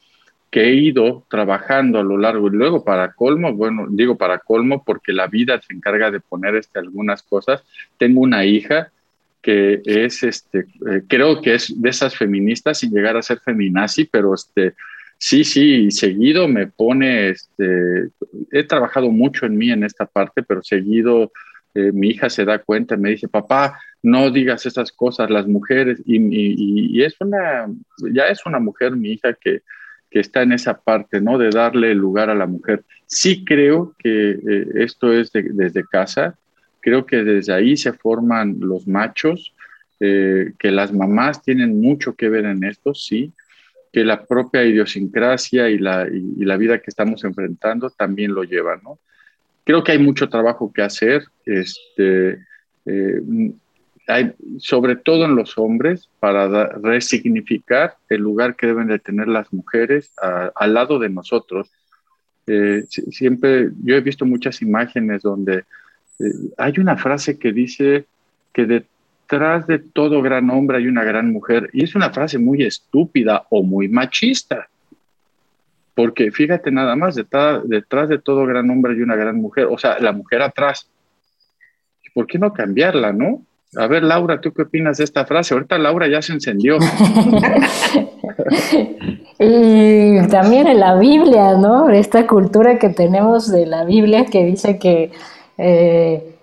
que 0.50 0.62
he 0.62 0.74
ido 0.74 1.24
trabajando 1.28 1.98
a 1.98 2.02
lo 2.02 2.16
largo 2.16 2.48
y 2.48 2.52
luego 2.52 2.84
para 2.84 3.12
colmo, 3.12 3.52
bueno, 3.52 3.86
digo 3.90 4.16
para 4.16 4.38
colmo 4.38 4.82
porque 4.84 5.12
la 5.12 5.26
vida 5.26 5.60
se 5.60 5.74
encarga 5.74 6.10
de 6.10 6.20
poner 6.20 6.56
este, 6.56 6.78
algunas 6.78 7.22
cosas. 7.22 7.62
Tengo 7.98 8.20
una 8.20 8.44
hija 8.44 8.90
que 9.42 9.82
es, 9.84 10.22
este, 10.22 10.60
eh, 10.90 11.02
creo 11.06 11.42
que 11.42 11.54
es 11.54 11.80
de 11.80 11.90
esas 11.90 12.16
feministas 12.16 12.78
sin 12.78 12.90
llegar 12.90 13.16
a 13.16 13.22
ser 13.22 13.40
feminazi, 13.40 14.04
pero 14.04 14.34
este, 14.34 14.74
sí, 15.18 15.44
sí, 15.44 15.90
seguido 15.90 16.48
me 16.48 16.66
pone, 16.66 17.30
este, 17.30 18.08
he 18.50 18.64
trabajado 18.64 19.10
mucho 19.10 19.44
en 19.46 19.56
mí 19.56 19.70
en 19.70 19.84
esta 19.84 20.06
parte, 20.06 20.42
pero 20.42 20.62
seguido 20.62 21.30
eh, 21.74 21.92
mi 21.92 22.08
hija 22.08 22.30
se 22.30 22.44
da 22.44 22.58
cuenta, 22.58 22.96
me 22.96 23.10
dice, 23.10 23.28
papá, 23.28 23.78
no 24.02 24.30
digas 24.30 24.66
esas 24.66 24.92
cosas, 24.92 25.30
las 25.30 25.46
mujeres, 25.46 26.00
y, 26.04 27.02
es 27.02 27.16
una, 27.20 27.68
ya 28.12 28.28
es 28.28 28.46
una 28.46 28.58
mujer, 28.58 28.96
mi 28.96 29.12
hija, 29.12 29.34
que, 29.34 29.62
está 30.10 30.42
en 30.42 30.52
esa 30.52 30.80
parte, 30.80 31.20
¿no? 31.20 31.36
De 31.36 31.50
darle 31.50 31.94
lugar 31.94 32.30
a 32.30 32.34
la 32.34 32.46
mujer. 32.46 32.82
Sí 33.06 33.44
creo 33.44 33.94
que 33.98 34.30
eh, 34.30 34.66
esto 34.76 35.12
es 35.12 35.30
desde 35.32 35.84
casa, 35.84 36.36
creo 36.80 37.04
que 37.04 37.22
desde 37.22 37.52
ahí 37.52 37.76
se 37.76 37.92
forman 37.92 38.56
los 38.58 38.88
machos, 38.88 39.54
eh, 40.00 40.52
que 40.58 40.70
las 40.70 40.92
mamás 40.92 41.42
tienen 41.42 41.80
mucho 41.80 42.14
que 42.14 42.30
ver 42.30 42.46
en 42.46 42.64
esto, 42.64 42.94
sí, 42.94 43.32
que 43.92 44.04
la 44.04 44.24
propia 44.24 44.64
idiosincrasia 44.64 45.68
y 45.68 45.78
la, 45.78 46.08
y, 46.08 46.44
la 46.44 46.56
vida 46.56 46.78
que 46.78 46.88
estamos 46.90 47.24
enfrentando 47.24 47.90
también 47.90 48.34
lo 48.34 48.44
lleva, 48.44 48.76
¿no? 48.82 48.98
Creo 49.64 49.84
que 49.84 49.92
hay 49.92 49.98
mucho 49.98 50.28
trabajo 50.28 50.72
que 50.72 50.82
hacer, 50.82 51.24
este, 51.44 52.46
eh, 52.86 53.20
sobre 54.58 54.96
todo 54.96 55.26
en 55.26 55.36
los 55.36 55.58
hombres, 55.58 56.08
para 56.18 56.66
resignificar 56.66 57.96
el 58.08 58.22
lugar 58.22 58.56
que 58.56 58.68
deben 58.68 58.88
de 58.88 58.98
tener 58.98 59.28
las 59.28 59.52
mujeres 59.52 60.12
al 60.54 60.74
lado 60.74 60.98
de 60.98 61.10
nosotros. 61.10 61.70
Eh, 62.46 62.84
siempre, 62.88 63.70
yo 63.84 63.96
he 63.96 64.00
visto 64.00 64.24
muchas 64.24 64.62
imágenes 64.62 65.22
donde 65.22 65.64
eh, 66.18 66.32
hay 66.56 66.78
una 66.78 66.96
frase 66.96 67.38
que 67.38 67.52
dice 67.52 68.06
que 68.54 68.64
detrás 68.64 69.66
de 69.66 69.78
todo 69.78 70.22
gran 70.22 70.48
hombre 70.48 70.78
hay 70.78 70.86
una 70.86 71.04
gran 71.04 71.30
mujer, 71.30 71.68
y 71.74 71.84
es 71.84 71.94
una 71.94 72.10
frase 72.10 72.38
muy 72.38 72.62
estúpida 72.62 73.44
o 73.50 73.62
muy 73.62 73.88
machista. 73.88 74.68
Porque 75.94 76.30
fíjate 76.30 76.70
nada 76.70 76.96
más, 76.96 77.16
detrás, 77.16 77.68
detrás 77.68 78.08
de 78.08 78.18
todo 78.18 78.46
gran 78.46 78.70
hombre 78.70 78.94
hay 78.94 79.02
una 79.02 79.16
gran 79.16 79.36
mujer, 79.36 79.66
o 79.70 79.76
sea, 79.76 79.98
la 79.98 80.12
mujer 80.12 80.40
atrás. 80.40 80.88
¿Por 82.14 82.26
qué 82.26 82.38
no 82.38 82.52
cambiarla, 82.52 83.12
no? 83.12 83.42
A 83.76 83.86
ver, 83.86 84.02
Laura, 84.02 84.40
¿tú 84.40 84.52
qué 84.52 84.62
opinas 84.62 84.96
de 84.96 85.04
esta 85.04 85.26
frase? 85.26 85.52
Ahorita 85.52 85.76
Laura 85.76 86.08
ya 86.08 86.22
se 86.22 86.32
encendió. 86.32 86.78
y 89.38 90.26
también 90.28 90.66
en 90.66 90.80
la 90.80 90.96
Biblia, 90.96 91.54
¿no? 91.56 91.90
Esta 91.90 92.26
cultura 92.26 92.78
que 92.78 92.88
tenemos 92.88 93.52
de 93.52 93.66
la 93.66 93.84
Biblia 93.84 94.24
que 94.24 94.46
dice 94.46 94.78
que 94.78 95.12
eh, 95.58 96.34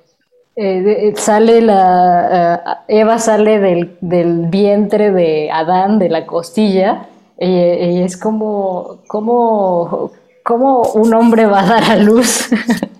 eh, 0.56 1.14
sale 1.16 1.62
la 1.62 2.84
eh, 2.88 3.00
Eva 3.00 3.18
sale 3.18 3.60
del, 3.60 4.48
vientre 4.50 5.12
de 5.12 5.50
Adán, 5.52 5.98
de 5.98 6.10
la 6.10 6.28
costilla, 6.28 7.08
y, 7.40 8.02
es 8.02 8.18
como, 8.18 9.00
como, 9.08 10.12
como 10.44 10.82
un 10.94 11.14
hombre 11.14 11.48
va 11.48 11.62
a 11.62 11.66
dar 11.66 11.92
a 11.92 11.96
luz 11.98 12.50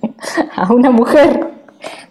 a 0.56 0.74
una 0.74 0.90
mujer. 0.90 1.45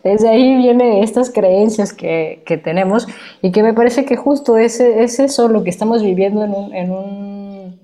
Desde 0.04 0.28
ahí 0.28 0.56
vienen 0.56 1.02
estas 1.02 1.30
creencias 1.30 1.94
que, 1.94 2.42
tenemos 2.62 3.08
y 3.40 3.50
que 3.52 3.62
me 3.62 3.72
parece 3.72 4.04
que 4.04 4.16
justo 4.16 4.58
es, 4.58 4.78
es 4.78 5.18
eso 5.18 5.48
lo 5.48 5.64
que 5.64 5.70
estamos 5.70 6.02
viviendo 6.02 6.44
en 6.44 6.52
un, 6.52 6.74
en 6.74 6.90
un, 6.92 7.80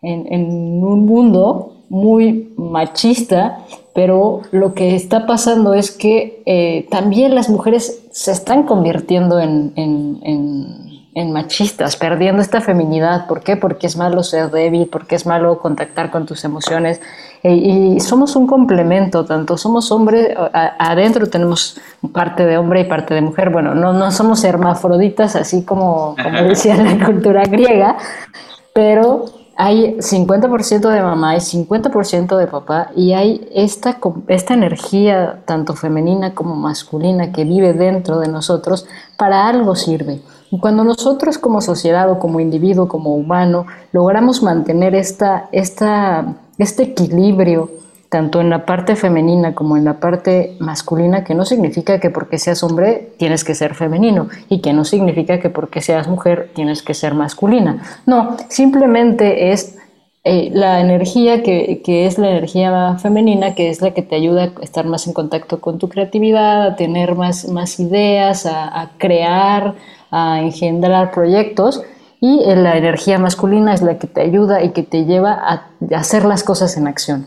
en, 0.00 0.82
un 0.82 1.04
mundo 1.04 1.74
muy 1.90 2.54
machista, 2.56 3.66
pero 3.94 4.40
lo 4.50 4.72
que 4.72 4.96
está 4.96 5.26
pasando 5.26 5.74
es 5.74 5.90
que 5.90 6.42
eh, 6.46 6.86
también 6.90 7.34
las 7.34 7.50
mujeres 7.50 8.08
se 8.12 8.32
están 8.32 8.62
convirtiendo 8.62 9.38
en, 9.38 9.72
en, 9.76 10.87
machistas, 11.14 11.96
perdiendo 11.96 12.42
esta 12.42 12.60
feminidad. 12.60 13.26
¿Por 13.26 13.42
qué? 13.42 13.56
Porque 13.56 13.86
es 13.86 13.96
malo 13.96 14.22
ser 14.22 14.50
débil, 14.50 14.88
porque 14.90 15.16
es 15.16 15.26
malo 15.26 15.58
contactar 15.58 16.10
con 16.10 16.26
tus 16.26 16.44
emociones. 16.44 17.00
Eh, 17.42 17.54
y 17.54 18.00
somos 18.00 18.36
un 18.36 18.46
complemento, 18.46 19.24
tanto 19.24 19.56
somos 19.56 19.92
hombres, 19.92 20.36
adentro 20.52 21.28
tenemos 21.28 21.80
parte 22.12 22.44
de 22.44 22.58
hombre 22.58 22.80
y 22.80 22.84
parte 22.84 23.14
de 23.14 23.20
mujer. 23.20 23.50
Bueno, 23.50 23.74
no, 23.74 23.92
no 23.92 24.10
somos 24.10 24.44
hermafroditas, 24.44 25.36
así 25.36 25.64
como, 25.64 26.14
como 26.22 26.42
decía 26.48 26.76
la 26.76 27.04
cultura 27.04 27.42
griega, 27.44 27.96
pero 28.72 29.26
hay 29.60 29.96
50% 29.96 30.88
de 30.88 31.02
mamá 31.02 31.36
y 31.36 31.40
50% 31.40 32.36
de 32.36 32.46
papá 32.46 32.92
y 32.94 33.12
hay 33.12 33.48
esta, 33.52 33.98
esta 34.28 34.54
energía 34.54 35.42
tanto 35.46 35.74
femenina 35.74 36.32
como 36.32 36.54
masculina 36.54 37.32
que 37.32 37.42
vive 37.42 37.72
dentro 37.72 38.20
de 38.20 38.28
nosotros, 38.28 38.86
para 39.16 39.48
algo 39.48 39.74
sirve. 39.74 40.20
Cuando 40.60 40.84
nosotros 40.84 41.38
como 41.38 41.60
sociedad 41.60 42.10
o 42.10 42.18
como 42.18 42.40
individuo, 42.40 42.88
como 42.88 43.14
humano, 43.14 43.66
logramos 43.92 44.42
mantener 44.42 44.94
esta, 44.94 45.48
este 45.52 46.82
equilibrio, 46.82 47.70
tanto 48.08 48.40
en 48.40 48.48
la 48.48 48.64
parte 48.64 48.96
femenina 48.96 49.54
como 49.54 49.76
en 49.76 49.84
la 49.84 50.00
parte 50.00 50.56
masculina, 50.60 51.24
que 51.24 51.34
no 51.34 51.44
significa 51.44 52.00
que 52.00 52.08
porque 52.08 52.38
seas 52.38 52.62
hombre 52.62 53.12
tienes 53.18 53.44
que 53.44 53.54
ser 53.54 53.74
femenino 53.74 54.28
y 54.48 54.60
que 54.60 54.72
no 54.72 54.84
significa 54.84 55.38
que 55.40 55.50
porque 55.50 55.82
seas 55.82 56.08
mujer 56.08 56.50
tienes 56.54 56.82
que 56.82 56.94
ser 56.94 57.14
masculina. 57.14 57.82
No, 58.06 58.36
simplemente 58.48 59.52
es 59.52 59.78
eh, 60.30 60.50
la 60.52 60.80
energía 60.80 61.42
que, 61.42 61.80
es 61.86 62.18
la 62.18 62.30
energía 62.30 62.98
femenina, 62.98 63.54
que 63.54 63.70
es 63.70 63.80
la 63.80 63.92
que 63.92 64.02
te 64.02 64.14
ayuda 64.14 64.52
a 64.60 64.62
estar 64.62 64.84
más 64.84 65.06
en 65.06 65.14
contacto 65.14 65.60
con 65.60 65.78
tu 65.78 65.88
creatividad, 65.88 66.66
a 66.66 66.76
tener 66.76 67.14
más, 67.14 67.48
más 67.48 67.80
ideas, 67.80 68.44
a, 68.44 68.90
crear, 68.98 69.74
a 70.10 70.40
engendrar 70.40 71.10
proyectos. 71.10 71.82
Y 72.20 72.42
eh, 72.44 72.56
la 72.56 72.76
energía 72.76 73.18
masculina 73.18 73.74
es 73.74 73.82
la 73.82 73.98
que 73.98 74.06
te 74.06 74.20
ayuda 74.20 74.62
y 74.62 74.70
que 74.70 74.82
te 74.82 75.04
lleva 75.04 75.32
a 75.32 75.68
hacer 75.96 76.24
las 76.24 76.42
cosas 76.42 76.76
en 76.76 76.88
acción. 76.88 77.26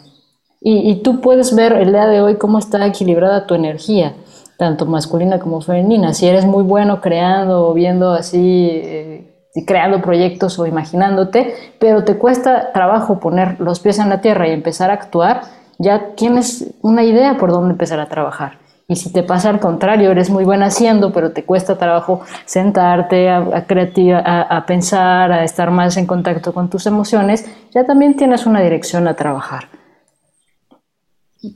Y, 0.64 1.02
tú 1.02 1.22
puedes 1.22 1.56
ver 1.56 1.74
el 1.74 1.92
día 1.92 2.06
de 2.06 2.22
hoy 2.22 2.36
cómo 2.36 2.60
está 2.60 2.86
equilibrada 2.86 3.48
tu 3.48 3.56
energía, 3.56 4.14
tanto 4.60 4.86
masculina 4.86 5.40
como 5.40 5.60
femenina. 5.62 6.14
Si 6.14 6.28
eres 6.28 6.46
muy 6.46 6.62
bueno 6.62 7.02
creando 7.02 7.68
o 7.68 7.74
viendo 7.74 8.12
así, 8.12 8.70
eh, 8.72 9.50
creando 9.66 10.04
proyectos 10.04 10.60
o 10.60 10.68
imaginándote, 10.68 11.56
pero 11.80 12.04
te 12.04 12.20
cuesta 12.20 12.72
trabajo 12.74 13.20
poner 13.20 13.60
los 13.60 13.80
pies 13.80 13.98
en 13.98 14.10
la 14.10 14.22
tierra 14.22 14.48
y 14.48 14.52
empezar 14.52 14.92
a 14.92 14.94
actuar, 14.94 15.42
ya 15.80 16.14
tienes 16.16 16.76
una 16.84 17.04
idea 17.04 17.38
por 17.38 17.50
dónde 17.50 17.72
empezar 17.72 18.00
a 18.00 18.08
trabajar. 18.08 18.61
Y 18.92 18.98
si 18.98 19.10
te 19.10 19.24
pasa 19.24 19.50
al 19.50 19.62
contrario, 19.62 20.12
eres 20.12 20.30
muy 20.30 20.44
buena 20.44 20.66
haciendo, 20.66 21.14
pero 21.14 21.32
te 21.32 21.46
cuesta 21.46 21.78
trabajo 21.78 22.26
sentarte 22.44 23.30
a, 23.30 23.38
a, 23.38 24.42
a, 24.42 24.66
pensar, 24.66 25.32
a 25.32 25.46
estar 25.46 25.72
más 25.72 25.96
en 25.96 26.06
contacto 26.06 26.54
con 26.54 26.70
tus 26.70 26.86
emociones, 26.88 27.46
ya 27.74 27.86
también 27.86 28.18
tienes 28.18 28.46
una 28.46 28.62
dirección 28.62 29.08
a 29.08 29.16
trabajar. 29.16 29.70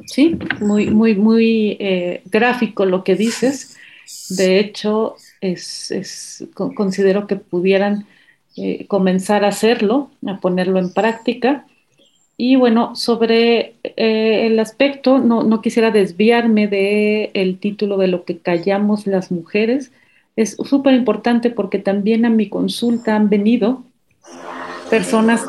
Sí, 0.06 0.40
muy, 0.62 0.90
muy, 0.92 1.16
muy 1.16 1.76
eh, 1.82 2.22
gráfico 2.24 2.86
lo 2.86 3.04
que 3.04 3.16
dices. 3.16 3.76
De 4.30 4.58
hecho, 4.58 5.18
es, 5.42 6.48
considero 6.54 7.28
que 7.28 7.36
pudieran 7.36 8.08
eh, 8.56 8.88
comenzar 8.88 9.44
a 9.44 9.50
hacerlo, 9.50 10.10
a 10.26 10.40
ponerlo 10.40 10.80
en 10.80 10.94
práctica. 10.94 11.66
Y 12.38 12.58
bueno, 12.58 12.96
sobre 12.96 13.76
eh, 13.84 14.48
el 14.48 14.60
aspecto, 14.60 15.20
no, 15.20 15.44
no, 15.44 15.62
quisiera 15.62 15.92
desviarme 15.92 16.68
del 16.68 17.30
el 17.34 17.60
título 17.60 17.98
de 17.98 18.08
lo 18.08 18.26
que 18.26 18.38
callamos 18.38 19.08
las 19.08 19.32
mujeres. 19.32 19.92
Es 20.36 20.58
súper 20.64 20.94
importante 20.96 21.50
porque 21.50 21.80
también 21.80 22.26
a 22.26 22.30
mi 22.30 22.50
consulta 22.50 23.16
han 23.16 23.30
venido 23.30 23.84
personas 24.90 25.46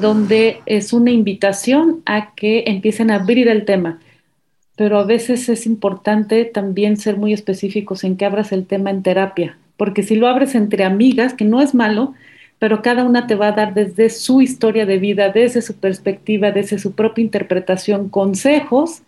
donde 0.00 0.60
es 0.66 0.92
una 0.92 1.10
invitación 1.10 2.02
a 2.06 2.32
que 2.34 2.64
empiecen 2.66 3.10
a 3.10 3.16
abrir 3.16 3.48
el 3.48 3.64
tema. 3.64 3.98
Pero 4.76 4.98
a 4.98 5.04
veces 5.04 5.48
es 5.48 5.66
importante 5.66 6.44
también 6.44 6.96
ser 6.96 7.16
muy 7.16 7.32
específicos 7.32 8.04
en 8.04 8.16
que 8.16 8.24
abras 8.24 8.52
el 8.52 8.66
tema 8.66 8.90
en 8.90 9.02
terapia, 9.02 9.58
porque 9.76 10.02
si 10.02 10.14
lo 10.14 10.28
abres 10.28 10.54
entre 10.54 10.84
amigas, 10.84 11.34
que 11.34 11.44
no 11.44 11.60
es 11.60 11.74
malo, 11.74 12.14
pero 12.60 12.82
cada 12.82 13.04
una 13.04 13.26
te 13.26 13.34
va 13.34 13.48
a 13.48 13.52
dar 13.52 13.74
desde 13.74 14.10
su 14.10 14.40
historia 14.40 14.86
de 14.86 14.98
vida, 14.98 15.30
desde 15.30 15.62
su 15.62 15.74
perspectiva, 15.74 16.52
desde 16.52 16.78
su 16.78 16.92
propia 16.92 17.24
interpretación, 17.24 18.08
consejos 18.08 19.02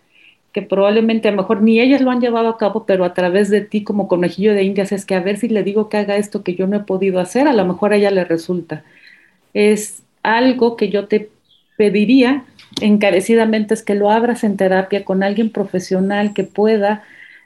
que 0.51 0.61
probablemente 0.61 1.29
a 1.29 1.31
lo 1.31 1.37
mejor 1.37 1.61
ni 1.61 1.79
ellas 1.79 2.01
lo 2.01 2.11
han 2.11 2.19
llevado 2.19 2.49
a 2.49 2.57
cabo, 2.57 2.85
pero 2.85 3.05
a 3.05 3.13
través 3.13 3.49
de 3.49 3.61
ti 3.61 3.83
como 3.83 4.07
conejillo 4.07 4.53
de 4.53 4.63
indias 4.63 4.91
es 4.91 5.05
que 5.05 5.15
a 5.15 5.21
ver 5.21 5.37
si 5.37 5.47
le 5.47 5.63
digo 5.63 5.87
que 5.87 5.97
haga 5.97 6.17
esto 6.17 6.43
que 6.43 6.55
yo 6.55 6.67
no 6.67 6.77
he 6.77 6.81
podido 6.81 7.19
hacer, 7.19 7.47
a 7.47 7.53
lo 7.53 7.65
mejor 7.65 7.93
a 7.93 7.95
ella 7.95 8.11
le 8.11 8.25
resulta. 8.25 8.83
Es 9.53 10.03
algo 10.21 10.75
que 10.75 10.89
yo 10.89 11.07
te 11.07 11.29
pediría 11.77 12.43
encarecidamente 12.81 13.73
es 13.73 13.83
que 13.83 13.95
lo 13.95 14.09
abras 14.09 14.43
en 14.43 14.57
terapia 14.57 15.05
con 15.05 15.23
alguien 15.23 15.49
profesional 15.49 16.33
que 16.33 16.43
pueda 16.43 17.03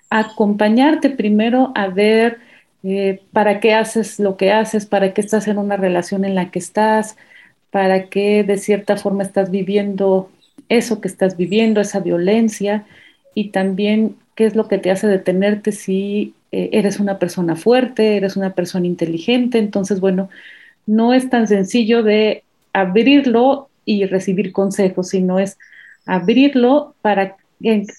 acompañarte 0.09 1.09
primero 1.09 1.71
a 1.75 1.87
ver 1.87 2.39
eh, 2.89 3.21
para 3.33 3.59
qué 3.59 3.73
haces 3.73 4.19
lo 4.19 4.37
que 4.37 4.51
haces, 4.51 4.85
para 4.85 5.13
qué 5.13 5.21
estás 5.21 5.47
en 5.47 5.57
una 5.57 5.77
relación 5.77 6.25
en 6.25 6.35
la 6.35 6.51
que 6.51 6.59
estás, 6.59 7.17
para 7.71 8.09
qué 8.09 8.43
de 8.43 8.57
cierta 8.57 8.97
forma 8.97 9.23
estás 9.23 9.51
viviendo 9.51 10.29
eso 10.69 11.01
que 11.01 11.07
estás 11.07 11.37
viviendo, 11.37 11.81
esa 11.81 11.99
violencia, 11.99 12.85
y 13.33 13.49
también 13.49 14.15
qué 14.35 14.45
es 14.45 14.55
lo 14.55 14.67
que 14.67 14.77
te 14.77 14.91
hace 14.91 15.07
detenerte 15.07 15.71
si 15.71 16.33
eh, 16.51 16.69
eres 16.73 16.99
una 16.99 17.19
persona 17.19 17.55
fuerte, 17.55 18.17
eres 18.17 18.37
una 18.37 18.53
persona 18.53 18.87
inteligente. 18.87 19.59
Entonces, 19.59 19.99
bueno, 19.99 20.29
no 20.85 21.13
es 21.13 21.29
tan 21.29 21.47
sencillo 21.47 22.03
de 22.03 22.43
abrirlo 22.73 23.69
y 23.85 24.05
recibir 24.05 24.51
consejos, 24.51 25.09
sino 25.09 25.39
es 25.39 25.57
abrirlo 26.05 26.95
para 27.01 27.37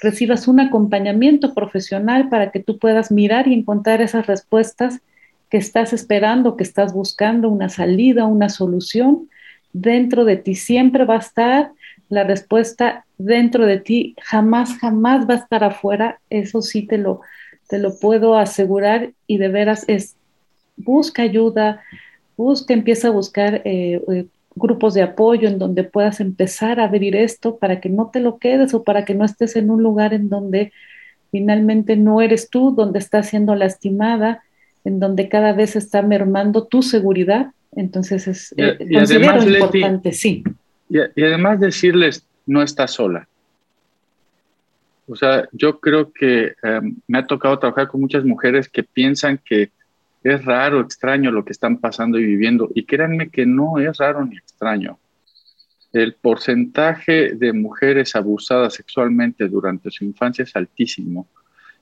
recibas 0.01 0.49
un 0.49 0.61
acompañamiento 0.61 1.55
profesional 1.55 2.29
para 2.29 2.51
que 2.51 2.61
tú 2.61 2.79
puedas 2.79 3.11
mirar 3.11 3.49
y 3.49 3.55
encontrar 3.55 4.01
esas 4.01 4.27
respuestas 4.27 5.01
que 5.51 5.57
estás 5.57 5.93
esperando, 5.93 6.57
que 6.57 6.65
estás 6.65 6.93
buscando, 6.93 7.49
una 7.49 7.69
salida, 7.69 8.27
una 8.27 8.49
solución. 8.49 9.29
Dentro 9.73 10.25
de 10.25 10.37
ti 10.37 10.55
siempre 10.55 11.05
va 11.05 11.17
a 11.17 11.19
estar 11.19 11.73
la 12.09 12.25
respuesta 12.25 13.05
dentro 13.19 13.67
de 13.67 13.79
ti, 13.79 14.15
jamás, 14.23 14.79
jamás 14.79 15.29
va 15.29 15.35
a 15.35 15.39
estar 15.39 15.65
afuera, 15.65 16.21
eso 16.31 16.63
sí 16.63 16.87
te 16.87 16.97
lo, 16.97 17.21
te 17.69 17.79
lo 17.79 17.99
puedo 17.99 18.37
asegurar 18.37 19.13
y 19.27 19.39
de 19.39 19.49
veras 19.49 19.85
es, 19.89 20.17
busca 20.77 21.23
ayuda, 21.23 21.83
busca, 22.37 22.73
empieza 22.73 23.09
a 23.09 23.13
buscar 23.13 23.63
eh, 23.65 24.01
eh, 24.11 24.27
grupos 24.59 24.95
de 24.95 25.03
apoyo 25.03 25.49
en 25.49 25.59
donde 25.59 25.85
puedas 25.85 26.21
empezar 26.21 26.81
a 26.81 26.85
abrir 26.85 27.17
esto 27.17 27.57
para 27.57 27.81
que 27.81 27.89
no 27.89 28.11
te 28.13 28.21
lo 28.21 28.39
quedes 28.39 28.75
o 28.75 28.85
para 28.85 29.05
que 29.05 29.15
no 29.15 29.25
estés 29.25 29.57
en 29.57 29.71
un 29.71 29.83
lugar 29.83 30.15
en 30.15 30.29
donde 30.29 30.73
finalmente 31.31 31.97
no 31.97 32.21
eres 32.21 32.51
tú, 32.51 32.75
donde 32.75 32.99
estás 32.99 33.29
siendo 33.29 33.55
lastimada, 33.55 34.43
en 34.85 35.01
donde 35.01 35.29
cada 35.29 35.53
vez 35.53 35.77
está 35.77 36.03
mermando 36.03 36.67
tu 36.67 36.83
seguridad. 36.83 37.53
Entonces 37.77 38.27
es 38.27 38.55
y, 38.57 38.63
eh, 38.63 38.79
además, 38.99 39.47
importante, 39.47 40.13
sí. 40.13 40.43
Y, 40.89 40.99
y 40.99 41.25
además 41.25 41.61
decirles, 41.61 42.27
no 42.47 42.63
estás 42.63 42.93
sola. 42.93 43.29
O 45.09 45.17
sea, 45.17 45.49
yo 45.53 45.81
creo 45.81 46.13
que 46.13 46.53
em, 46.63 46.97
me 47.07 47.19
ha 47.19 47.27
tocado 47.27 47.59
trabajar 47.59 47.89
con 47.89 48.01
muchas 48.01 48.25
mujeres 48.25 48.69
que 48.69 48.83
piensan 48.83 49.41
que 49.43 49.71
es 50.23 50.45
raro, 50.45 50.81
extraño 50.81 51.31
lo 51.31 51.45
que 51.45 51.53
están 51.53 51.79
pasando 51.79 52.19
y 52.19 52.25
viviendo. 52.25 52.71
Y 52.75 52.85
créanme 52.85 53.31
que 53.31 53.47
no 53.47 53.79
es 53.79 53.97
raro 53.99 54.25
ni 54.25 54.37
extraño. 54.37 54.99
El 55.93 56.15
porcentaje 56.15 57.35
de 57.35 57.53
mujeres 57.53 58.15
abusadas 58.15 58.75
sexualmente 58.75 59.49
durante 59.49 59.91
su 59.91 60.05
infancia 60.05 60.43
es 60.43 60.55
altísimo. 60.57 61.29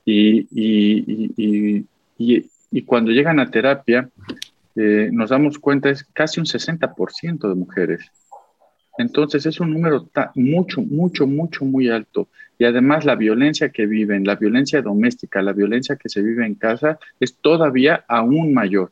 Y, 0.05 0.45
cuando 2.85 3.11
llegan 3.11 3.39
a 3.39 3.51
terapia, 3.51 4.09
eh, 4.75 5.09
nos 5.11 5.31
damos 5.31 5.59
cuenta 5.59 5.89
es 5.89 6.03
casi 6.03 6.39
un 6.39 6.45
60% 6.45 7.49
de 7.49 7.55
mujeres. 7.55 8.11
Entonces 8.97 9.45
es 9.45 9.59
un 9.59 9.71
número 9.71 10.09
mucho, 10.35 10.81
mucho, 10.81 11.27
mucho, 11.27 11.65
muy 11.65 11.89
alto. 11.89 12.27
Y 12.57 12.65
además 12.65 13.05
la 13.05 13.15
violencia 13.15 13.69
que 13.69 13.85
viven, 13.85 14.25
la 14.25 14.35
violencia 14.35 14.81
doméstica, 14.81 15.41
la 15.41 15.53
violencia 15.53 15.95
que 15.95 16.09
se 16.09 16.21
vive 16.21 16.45
en 16.45 16.55
casa 16.55 16.97
es 17.19 17.35
todavía 17.35 18.03
aún 18.07 18.53
mayor. 18.53 18.91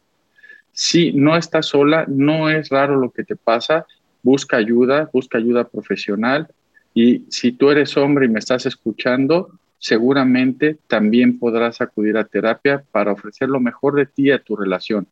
Si 0.71 1.11
no 1.13 1.35
estás 1.35 1.67
sola, 1.67 2.05
no 2.07 2.49
es 2.49 2.69
raro 2.69 2.99
lo 2.99 3.09
que 3.09 3.23
te 3.23 3.35
pasa, 3.35 3.87
busca 4.21 4.57
ayuda, 4.57 5.09
busca 5.11 5.39
ayuda 5.39 5.67
profesional. 5.67 6.47
Y 6.93 7.25
si 7.29 7.51
tú 7.51 7.71
eres 7.71 7.97
hombre 7.97 8.25
y 8.25 8.29
me 8.29 8.39
estás 8.39 8.67
escuchando, 8.67 9.49
seguramente 9.79 10.77
también 10.87 11.39
podrás 11.39 11.81
acudir 11.81 12.17
a 12.17 12.25
terapia 12.25 12.83
para 12.91 13.11
ofrecer 13.11 13.49
lo 13.49 13.59
mejor 13.59 13.95
de 13.95 14.05
ti 14.05 14.29
a 14.29 14.39
tu 14.39 14.55
relación, 14.55 15.07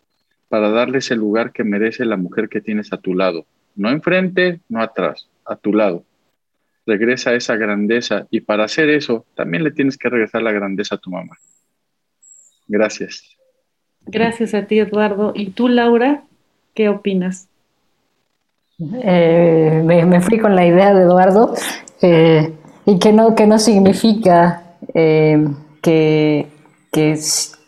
para 0.49 0.69
darles 0.69 1.09
el 1.09 1.19
lugar 1.19 1.51
que 1.51 1.63
merece 1.63 2.05
la 2.05 2.17
mujer 2.17 2.47
que 2.47 2.61
tienes 2.61 2.93
a 2.93 2.97
tu 2.97 3.15
lado 3.15 3.45
no 3.75 3.89
enfrente, 3.89 4.59
no 4.69 4.81
atrás, 4.81 5.27
a 5.45 5.55
tu 5.55 5.73
lado. 5.73 6.03
Regresa 6.85 7.33
esa 7.33 7.55
grandeza 7.55 8.27
y 8.29 8.41
para 8.41 8.65
hacer 8.65 8.89
eso 8.89 9.25
también 9.35 9.63
le 9.63 9.71
tienes 9.71 9.97
que 9.97 10.09
regresar 10.09 10.41
la 10.41 10.51
grandeza 10.51 10.95
a 10.95 10.97
tu 10.97 11.09
mamá. 11.09 11.37
Gracias. 12.67 13.37
Gracias 14.05 14.53
a 14.53 14.65
ti, 14.65 14.79
Eduardo. 14.79 15.31
¿Y 15.33 15.51
tú, 15.51 15.67
Laura, 15.69 16.23
qué 16.73 16.89
opinas? 16.89 17.47
Eh, 18.79 19.81
me, 19.85 20.21
fui 20.21 20.39
con 20.39 20.55
la 20.55 20.65
idea 20.65 20.93
de 20.93 21.03
Eduardo 21.03 21.53
eh, 22.01 22.51
y 22.85 22.99
que 22.99 23.13
no, 23.13 23.35
que 23.35 23.47
no 23.47 23.59
significa 23.59 24.63
eh, 24.93 25.47
que, 25.81 26.47
que 26.91 27.15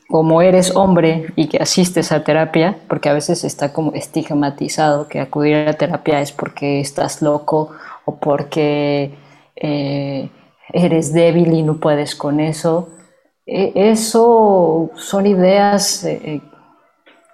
como 0.08 0.42
eres 0.42 0.76
hombre 0.76 1.34
y 1.36 1.48
que 1.48 1.58
asistes 1.58 2.12
a 2.12 2.24
terapia, 2.24 2.78
porque 2.88 3.10
a 3.10 3.14
veces 3.14 3.44
está 3.44 3.74
como 3.74 3.94
estigmatizado 3.94 5.08
que 5.08 5.20
acudir 5.20 5.56
a 5.56 5.74
terapia 5.74 6.22
es 6.22 6.32
porque 6.32 6.80
estás 6.80 7.22
loco 7.22 7.72
o 8.06 8.16
porque 8.18 9.16
eh, 9.56 10.30
eres 10.72 11.14
débil 11.14 11.54
y 11.54 11.64
no 11.64 11.80
puedes 11.80 12.16
con 12.16 12.40
eso. 12.40 12.90
E, 13.46 13.72
eso 13.76 14.92
son 14.96 15.26
ideas 15.26 16.04
eh, 16.04 16.42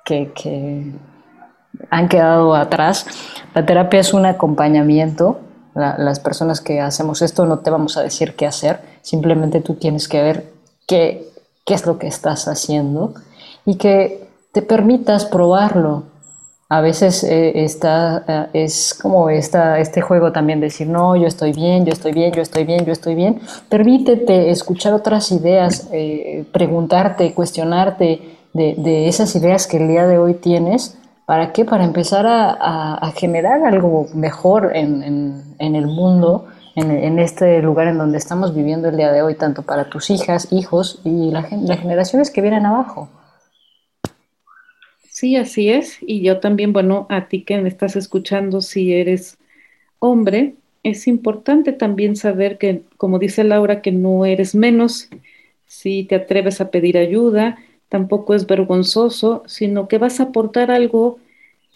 que, 0.06 0.32
que, 0.34 0.92
han 1.90 2.08
quedado 2.08 2.56
atrás. 2.56 3.06
La 3.54 3.66
terapia 3.66 4.00
es 4.00 4.14
un 4.14 4.26
acompañamiento. 4.26 5.40
las 5.74 6.20
personas 6.20 6.60
que 6.62 6.82
hacemos 6.82 7.22
esto 7.22 7.46
no 7.46 7.60
te 7.60 7.70
vamos 7.70 7.98
a 7.98 8.04
decir 8.04 8.36
qué 8.36 8.46
hacer, 8.46 8.82
simplemente 9.02 9.62
tú 9.62 9.76
tienes 9.76 10.08
que 10.10 10.22
ver 10.22 10.52
qué 10.86 11.31
qué 11.66 11.74
es 11.74 11.86
lo 11.86 11.98
que 11.98 12.08
estás 12.08 12.48
haciendo 12.48 13.14
y 13.66 13.76
que 13.76 14.28
te 14.52 14.62
permitas 14.62 15.26
probarlo. 15.26 16.04
A 16.70 16.80
veces 16.80 17.24
eh, 17.24 17.64
está, 17.64 18.24
eh, 18.28 18.64
es 18.66 18.94
como 18.94 19.30
esta, 19.30 19.80
este 19.80 20.00
juego 20.02 20.32
también 20.32 20.62
decir, 20.62 20.88
no, 20.88 21.18
yo 21.18 21.28
estoy 21.28 21.52
bien, 21.52 21.86
yo 21.86 21.92
estoy 21.92 22.14
bien, 22.14 22.32
yo 22.32 22.42
estoy 22.42 22.64
bien, 22.64 22.86
yo 22.86 22.94
estoy 22.94 23.14
bien. 23.14 23.42
Permítete 23.68 24.50
escuchar 24.52 24.94
otras 24.94 25.32
ideas, 25.32 25.90
eh, 25.92 26.46
preguntarte, 26.54 27.34
cuestionarte 27.34 28.38
de, 28.54 29.08
esas 29.08 29.36
ideas 29.36 29.68
que 29.68 29.78
el 29.78 29.90
día 29.90 30.08
de 30.08 30.18
hoy 30.18 30.36
tienes. 30.36 30.98
¿Para 31.26 31.52
qué? 31.52 31.66
Para 31.66 31.84
empezar 31.84 32.26
a, 32.28 33.12
generar 33.16 33.66
algo 33.66 34.08
mejor 34.14 34.72
en, 34.76 35.56
en 35.60 35.76
el 35.76 35.88
mundo 35.88 36.48
en, 36.76 37.20
este 37.20 37.62
lugar 37.62 37.88
en 37.88 37.98
donde 37.98 38.18
estamos 38.18 38.56
viviendo 38.56 38.90
el 38.90 38.98
día 38.98 39.12
de 39.12 39.22
hoy, 39.22 39.36
tanto 39.36 39.64
para 39.64 39.90
tus 39.90 40.10
hijas, 40.10 40.52
hijos 40.52 41.02
y 41.04 41.32
las 41.32 41.50
generaciones 41.50 42.32
que 42.32 42.42
vienen 42.42 42.66
abajo. 42.66 43.10
Sí, 45.10 45.36
así 45.36 45.70
es. 45.70 45.98
Y 46.02 46.22
yo 46.22 46.40
también, 46.40 46.74
bueno, 46.74 47.06
a 47.10 47.28
ti 47.28 47.44
que 47.44 47.62
me 47.62 47.70
estás 47.70 47.96
escuchando, 47.96 48.62
si 48.62 48.94
eres 48.94 49.38
hombre, 50.00 50.56
es 50.84 51.08
importante 51.08 51.74
también 51.74 52.16
saber 52.16 52.58
que, 52.58 52.84
como 52.98 53.20
dice 53.20 53.44
Laura, 53.44 53.82
que 53.82 53.92
no 53.92 54.26
eres 54.26 54.56
menos 54.56 55.10
si 55.68 56.06
te 56.06 56.16
atreves 56.16 56.60
a 56.60 56.72
pedir 56.72 56.98
ayuda, 56.98 57.58
tampoco 57.88 58.34
es 58.34 58.48
vergonzoso, 58.48 59.44
sino 59.46 59.88
que 59.88 59.98
vas 59.98 60.20
a 60.20 60.24
aportar 60.24 60.72
algo 60.72 61.20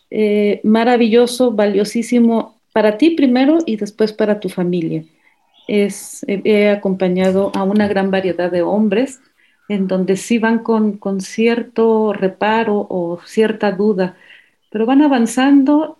eh, 0.09 0.59
maravilloso, 0.63 1.51
valiosísimo 1.51 2.54
para 2.75 2.97
ti 2.97 3.11
primero 3.11 3.59
y 3.65 3.77
después 3.77 4.11
para 4.11 4.41
tu 4.41 4.49
familia. 4.49 5.05
He 5.65 6.69
acompañado 6.69 7.53
a 7.55 7.63
una 7.63 7.87
gran 7.87 8.11
variedad 8.11 8.51
de 8.51 8.63
hombres 8.63 9.21
en 9.69 9.87
donde 9.87 10.17
sí 10.17 10.39
van 10.39 10.59
con, 10.59 10.97
con 10.97 11.21
cierto 11.21 12.11
reparo 12.11 12.85
o 12.89 13.21
cierta 13.25 13.71
duda, 13.71 14.17
pero 14.71 14.85
van 14.85 15.01
avanzando 15.01 15.97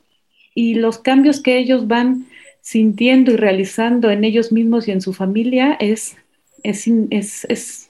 y 0.53 0.75
los 0.75 0.99
cambios 0.99 1.39
que 1.39 1.57
ellos 1.57 1.87
van 1.87 2.25
sintiendo 2.59 3.31
y 3.31 3.37
realizando 3.37 4.11
en 4.11 4.25
ellos 4.25 4.51
mismos 4.51 4.89
y 4.89 4.91
en 4.91 4.99
su 4.99 5.13
familia 5.13 5.77
es, 5.79 6.17
es, 6.61 6.89
es, 7.09 7.45
es 7.45 7.89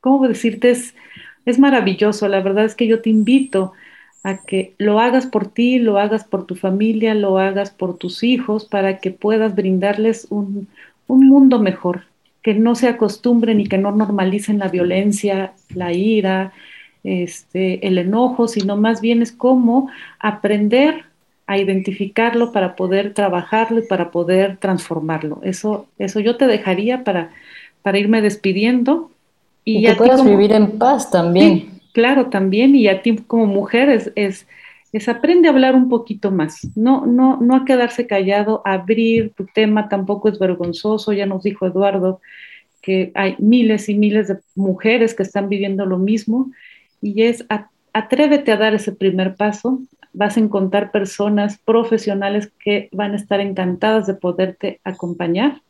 ¿cómo 0.00 0.26
decirte? 0.26 0.70
Es, 0.70 0.96
es 1.44 1.60
maravilloso. 1.60 2.26
La 2.26 2.40
verdad 2.40 2.64
es 2.64 2.74
que 2.74 2.88
yo 2.88 3.00
te 3.00 3.08
invito 3.10 3.72
a 4.26 4.38
que 4.38 4.74
lo 4.78 4.98
hagas 4.98 5.24
por 5.24 5.46
ti, 5.46 5.78
lo 5.78 6.00
hagas 6.00 6.24
por 6.24 6.46
tu 6.46 6.56
familia, 6.56 7.14
lo 7.14 7.38
hagas 7.38 7.70
por 7.70 7.96
tus 7.96 8.24
hijos, 8.24 8.64
para 8.64 8.98
que 8.98 9.12
puedas 9.12 9.54
brindarles 9.54 10.26
un, 10.30 10.66
mundo 11.06 11.60
mejor, 11.60 12.02
que 12.42 12.52
no 12.52 12.74
se 12.74 12.88
acostumbren 12.88 13.60
y 13.60 13.68
que 13.68 13.78
no 13.78 13.92
normalicen 13.92 14.58
la 14.58 14.66
violencia, 14.66 15.52
la 15.72 15.92
ira, 15.92 16.52
este, 17.04 17.86
el 17.86 17.98
enojo, 17.98 18.48
sino 18.48 18.76
más 18.76 19.00
bien 19.00 19.22
es 19.22 19.30
cómo 19.30 19.90
aprender 20.18 21.04
a 21.46 21.58
identificarlo 21.58 22.50
para 22.50 22.74
poder 22.74 23.14
trabajarlo 23.14 23.78
y 23.78 23.86
para 23.86 24.10
poder 24.10 24.56
transformarlo. 24.56 25.38
Eso, 25.44 25.86
eso 25.98 26.18
yo 26.18 26.36
te 26.36 26.48
dejaría 26.48 27.04
para, 27.04 27.30
para 27.82 28.00
irme 28.00 28.20
despidiendo. 28.22 29.12
Y, 29.64 29.84
que 29.84 29.94
puedas 29.94 30.24
vivir 30.24 30.50
en 30.50 30.80
paz 30.80 31.12
también 31.12 31.75
claro, 31.96 32.28
también, 32.28 32.76
y 32.76 32.88
a 32.88 33.00
ti 33.00 33.16
como 33.16 33.46
mujer 33.46 33.88
es, 33.88 34.12
es, 34.16 35.08
aprende 35.08 35.48
a 35.48 35.50
hablar 35.50 35.74
un 35.74 35.88
poquito 35.88 36.30
más, 36.30 36.68
no, 36.76 37.06
no, 37.06 37.38
no 37.40 37.56
a 37.56 37.64
quedarse 37.64 38.06
callado, 38.06 38.60
abrir 38.66 39.32
tu 39.32 39.46
tema 39.46 39.88
tampoco 39.88 40.28
es 40.28 40.38
vergonzoso, 40.38 41.14
ya 41.14 41.24
nos 41.24 41.42
dijo 41.42 41.66
Eduardo 41.66 42.20
que 42.82 43.12
hay 43.14 43.36
miles 43.38 43.88
y 43.88 43.94
miles 43.94 44.28
de 44.28 44.36
mujeres 44.54 45.14
que 45.14 45.22
están 45.22 45.48
viviendo 45.48 45.86
lo 45.86 45.96
mismo, 45.96 46.50
y 47.00 47.22
es 47.22 47.46
atrévete 47.94 48.52
a 48.52 48.58
dar 48.58 48.74
ese 48.74 48.92
primer 48.92 49.34
paso, 49.34 49.80
vas 50.12 50.36
a 50.36 50.40
encontrar 50.40 50.90
personas 50.90 51.56
profesionales 51.64 52.52
que 52.62 52.90
van 52.92 53.12
a 53.12 53.16
estar 53.16 53.40
encantadas 53.40 54.06
de 54.06 54.12
poderte 54.12 54.80
acompañar 54.84 55.62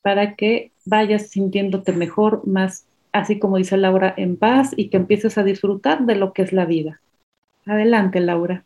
para 0.00 0.36
que 0.36 0.70
vayas 0.84 1.30
sintiéndote 1.30 1.90
mejor, 1.90 2.46
más 2.46 2.86
así 3.18 3.38
como 3.38 3.56
dice 3.56 3.76
Laura, 3.76 4.14
en 4.16 4.36
paz 4.36 4.72
y 4.76 4.88
que 4.88 4.96
empieces 4.96 5.38
a 5.38 5.42
disfrutar 5.42 6.06
de 6.06 6.16
lo 6.16 6.32
que 6.32 6.42
es 6.42 6.52
la 6.52 6.64
vida. 6.64 7.00
Adelante, 7.66 8.20
Laura. 8.20 8.64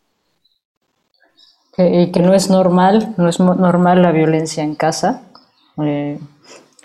que 1.76 2.20
no 2.22 2.34
es 2.34 2.50
normal, 2.50 3.14
no 3.16 3.28
es 3.28 3.40
normal 3.40 4.02
la 4.02 4.12
violencia 4.12 4.62
en 4.62 4.74
casa. 4.74 5.22
Eh, 5.82 6.18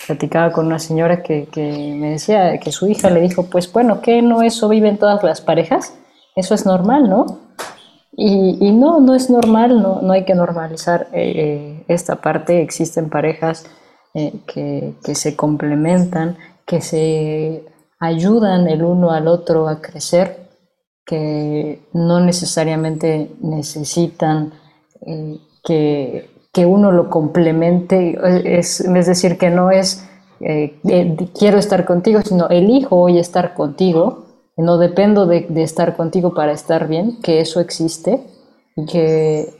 platicaba 0.07 0.51
con 0.51 0.67
una 0.67 0.79
señora 0.79 1.23
que, 1.23 1.47
me 1.99 2.11
decía 2.11 2.57
que 2.59 2.71
su 2.71 2.87
hija 2.87 3.09
le 3.09 3.21
dijo, 3.21 3.49
pues 3.49 3.71
bueno, 3.71 4.01
¿qué 4.01 4.21
no 4.21 4.41
eso 4.41 4.69
viven 4.69 4.97
todas 4.97 5.23
las 5.23 5.41
parejas? 5.41 5.93
Eso 6.35 6.53
es 6.53 6.65
normal, 6.65 7.09
¿no? 7.09 7.39
Y, 8.17 8.71
no, 8.71 9.01
no 9.01 9.13
es 9.13 9.29
normal, 9.29 9.81
no, 9.81 10.01
no 10.01 10.13
hay 10.13 10.23
que 10.23 10.35
normalizar 10.35 11.07
eh, 11.11 11.33
eh, 11.35 11.85
esta 11.89 12.21
parte. 12.21 12.61
Existen 12.61 13.09
parejas 13.09 13.65
que, 14.13 14.93
que, 15.03 15.15
se 15.15 15.35
complementan, 15.35 16.37
que 16.65 16.81
se 16.81 17.65
ayudan 17.99 18.67
el 18.67 18.83
uno 18.83 19.11
al 19.11 19.27
otro 19.27 19.67
a 19.67 19.81
crecer, 19.81 20.49
que 21.05 21.87
no 21.93 22.19
necesariamente 22.19 23.31
necesitan 23.41 24.53
eh, 25.05 25.37
que, 25.63 26.29
que 26.51 26.65
uno 26.65 26.91
lo 26.91 27.09
complemente, 27.09 28.17
es, 28.57 28.83
decir, 28.87 29.37
que 29.37 29.49
no 29.49 29.71
es 29.71 30.07
eh, 30.39 30.79
quiero 31.37 31.57
estar 31.59 31.85
contigo, 31.85 32.21
sino 32.21 32.49
elijo 32.49 32.97
hoy 32.97 33.19
estar 33.19 33.53
contigo, 33.53 34.25
no 34.57 34.77
dependo 34.77 35.25
de, 35.25 35.45
de, 35.47 35.63
estar 35.63 35.95
contigo 35.95 36.33
para 36.33 36.51
estar 36.51 36.87
bien, 36.87 37.21
que 37.21 37.39
eso 37.39 37.59
existe 37.59 38.21
y 38.75 38.85
que 38.85 39.53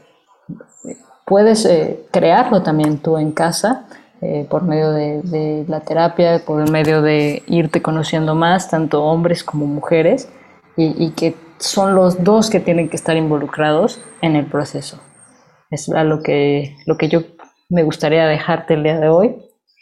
puedes 1.26 1.66
eh, 1.66 2.06
crearlo 2.12 2.62
también 2.62 3.00
tú 3.00 3.18
en 3.18 3.32
casa 3.32 3.88
eh, 4.26 4.48
por 4.50 4.64
medio 4.64 4.92
de, 4.92 5.66
la 5.68 5.82
terapia, 5.82 6.42
por 6.46 6.70
medio 6.70 7.02
de 7.02 7.44
irte 7.48 7.82
conociendo 7.82 8.34
más, 8.34 8.70
tanto 8.70 9.04
hombres 9.04 9.44
como 9.44 9.68
mujeres, 9.68 10.30
y, 10.78 10.96
y, 11.04 11.12
que 11.12 11.36
son 11.60 11.96
los 11.96 12.24
dos 12.24 12.50
que 12.50 12.60
tienen 12.60 12.90
que 12.90 12.96
estar 12.96 13.16
involucrados 13.16 14.02
en 14.22 14.36
el 14.36 14.46
proceso. 14.46 15.00
Es 15.70 15.90
a 15.90 16.04
lo 16.04 16.22
que, 16.22 16.76
lo 16.86 16.98
que 16.98 17.08
yo 17.08 17.22
me 17.70 17.84
gustaría 17.84 18.26
dejarte 18.26 18.74
el 18.74 18.84
día 18.84 19.00
de 19.00 19.10
hoy 19.10 19.36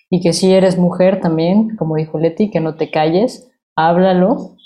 y 0.10 0.22
que 0.22 0.34
si 0.34 0.54
eres 0.54 0.78
mujer 0.78 1.22
también, 1.22 1.76
como 1.78 1.96
dijo 1.96 2.20
Leti, 2.20 2.52
que 2.52 2.60
no 2.60 2.76
te 2.76 2.92
calles, 2.92 3.52
háblalo, 3.76 4.58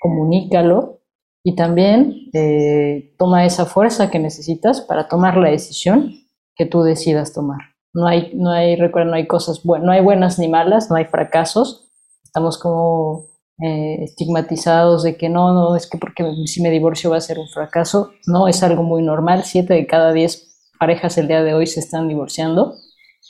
comunícalo 0.00 1.00
y 1.44 1.54
también 1.54 2.14
eh, 2.32 3.14
toma 3.18 3.44
esa 3.44 3.66
fuerza 3.66 4.10
que 4.10 4.18
necesitas 4.18 4.80
para 4.80 5.08
tomar 5.08 5.36
la 5.36 5.50
decisión 5.50 6.12
que 6.54 6.66
tú 6.66 6.82
decidas 6.82 7.32
tomar. 7.32 7.75
No 7.96 8.06
hay, 8.06 8.30
no 8.34 8.50
hay, 8.50 8.76
recuerda, 8.76 9.10
no 9.10 9.16
hay 9.16 9.26
cosas 9.26 9.62
buenas, 9.64 9.86
no 9.86 9.92
hay 9.92 10.02
buenas 10.02 10.38
ni 10.38 10.48
malas, 10.48 10.90
no 10.90 10.96
hay 10.96 11.06
fracasos. 11.06 11.90
Estamos 12.22 12.58
como 12.58 13.24
eh, 13.58 14.04
estigmatizados 14.04 15.02
de 15.02 15.16
que 15.16 15.30
no, 15.30 15.54
no, 15.54 15.76
es 15.76 15.88
que 15.88 15.96
porque 15.96 16.22
si 16.44 16.60
me 16.60 16.70
divorcio 16.70 17.08
va 17.08 17.16
a 17.16 17.22
ser 17.22 17.38
un 17.38 17.48
fracaso. 17.48 18.10
No, 18.26 18.48
es 18.48 18.62
algo 18.62 18.82
muy 18.82 19.02
normal. 19.02 19.44
Siete 19.44 19.72
de 19.72 19.86
cada 19.86 20.12
diez 20.12 20.70
parejas 20.78 21.16
el 21.16 21.26
día 21.26 21.42
de 21.42 21.54
hoy 21.54 21.66
se 21.66 21.80
están 21.80 22.06
divorciando 22.06 22.74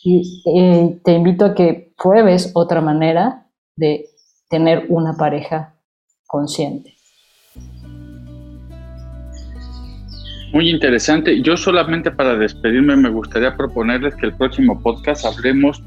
y 0.02 0.42
eh, 0.46 1.00
te 1.05 1.12
invito 1.12 1.44
a 1.44 1.55
que 1.55 1.94
pruebes 1.96 2.50
otra 2.55 2.81
manera 2.81 3.48
de 3.76 4.07
tener 4.48 4.87
una 4.88 5.16
pareja 5.16 5.79
consciente. 6.26 6.96
Muy 10.53 10.71
interesante. 10.71 11.41
Yo 11.43 11.57
solamente 11.57 12.11
para 12.11 12.37
despedirme 12.37 12.97
me 12.97 13.09
gustaría 13.09 13.57
proponerles 13.57 14.15
que 14.15 14.27
el 14.27 14.35
próximo 14.35 14.81
podcast 14.81 15.25
hablemos 15.25 15.83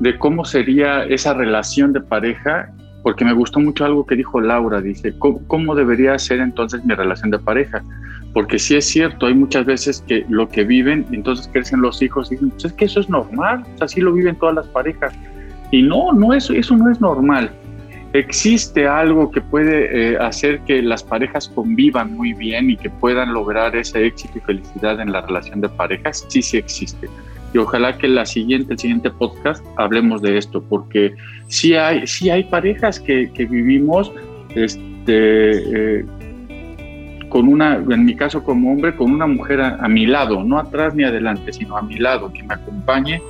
de 0.00 0.16
cómo 0.18 0.44
sería 0.44 1.04
esa 1.04 1.34
relación 1.34 1.92
de 1.92 2.00
pareja, 2.00 2.72
porque 3.02 3.24
me 3.24 3.32
gustó 3.32 3.60
mucho 3.60 3.84
algo 3.84 4.06
que 4.06 4.14
dijo 4.14 4.40
Laura, 4.40 4.80
dice, 4.80 5.14
cómo 5.18 5.74
debería 5.74 6.18
ser 6.18 6.40
entonces 6.40 6.84
mi 6.84 6.94
relación 6.94 7.30
de 7.30 7.38
pareja? 7.38 7.82
porque 8.38 8.58
sí 8.58 8.76
es 8.76 8.86
cierto, 8.86 9.26
hay 9.26 9.34
muchas 9.34 9.64
veces 9.64 10.04
que 10.06 10.24
lo 10.28 10.48
que 10.48 10.64
viven, 10.64 11.06
entonces 11.12 11.48
crecen 11.52 11.80
los 11.80 12.02
hijos 12.02 12.30
y 12.30 12.34
dicen, 12.34 12.50
pues 12.50 12.66
es 12.66 12.72
que 12.74 12.84
eso 12.84 13.00
es 13.00 13.08
normal, 13.08 13.64
así 13.80 14.00
lo 14.00 14.12
viven 14.12 14.36
todas 14.36 14.54
las 14.54 14.66
parejas. 14.68 15.12
Y 15.70 15.82
no, 15.82 16.12
no 16.12 16.32
eso, 16.32 16.52
eso 16.52 16.76
no 16.76 16.90
es 16.90 17.00
normal. 17.00 17.50
¿Existe 18.14 18.86
algo 18.86 19.30
que 19.30 19.42
puede 19.42 20.12
eh, 20.12 20.18
hacer 20.18 20.60
que 20.60 20.80
las 20.80 21.02
parejas 21.02 21.48
convivan 21.54 22.16
muy 22.16 22.32
bien 22.32 22.70
y 22.70 22.76
que 22.76 22.88
puedan 22.88 23.34
lograr 23.34 23.76
ese 23.76 24.06
éxito 24.06 24.38
y 24.38 24.40
felicidad 24.40 24.98
en 25.00 25.12
la 25.12 25.20
relación 25.20 25.60
de 25.60 25.68
parejas? 25.68 26.24
Sí, 26.28 26.40
sí 26.40 26.56
existe. 26.56 27.06
Y 27.52 27.58
ojalá 27.58 27.98
que 27.98 28.08
la 28.08 28.24
siguiente, 28.24 28.72
el 28.72 28.78
siguiente 28.78 29.10
podcast 29.10 29.62
hablemos 29.76 30.22
de 30.22 30.38
esto, 30.38 30.62
porque 30.62 31.14
sí 31.48 31.74
hay, 31.74 32.06
sí 32.06 32.30
hay 32.30 32.44
parejas 32.44 32.98
que, 32.98 33.30
vivimos 33.36 34.10
este, 34.54 36.00
eh, 36.00 36.06
con 37.28 37.46
una, 37.48 37.76
en 37.76 38.04
mi 38.06 38.16
caso 38.16 38.42
como 38.42 38.72
hombre, 38.72 38.96
con 38.96 39.12
una 39.12 39.26
mujer 39.26 39.60
a, 39.60 39.86
mi 39.88 40.06
lado, 40.06 40.42
no 40.44 40.58
atrás 40.58 40.94
ni 40.94 41.04
adelante, 41.04 41.52
sino 41.52 41.76
a 41.76 41.82
mi 41.82 41.98
lado, 41.98 42.32
que 42.32 42.42
me 42.42 42.54
acompañe, 42.54 43.20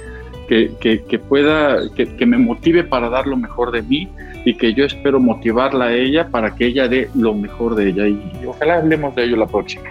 que, 0.49 0.71
que, 0.81 1.19
pueda, 1.19 1.79
que, 1.95 2.07
que, 2.17 2.27
me 2.27 2.38
motive 2.38 2.85
para 2.85 3.09
dar 3.09 3.27
lo 3.27 3.37
mejor 3.37 3.71
de 3.71 3.83
mí 3.83 4.09
y 4.44 4.55
que 4.55 4.72
yo 4.74 4.85
espero 4.85 5.20
motivarla 5.20 5.87
a 5.87 5.92
ella 5.92 6.29
para 6.29 6.55
que 6.55 6.66
ella 6.66 6.88
dé 6.88 7.11
lo 7.14 7.35
mejor 7.35 7.74
de 7.74 7.88
ella. 7.88 8.07
Y, 8.07 8.46
ojalá 8.46 8.77
hablemos 8.77 9.14
de 9.14 9.24
ello 9.24 9.37
la 9.37 9.46
próxima. 9.46 9.90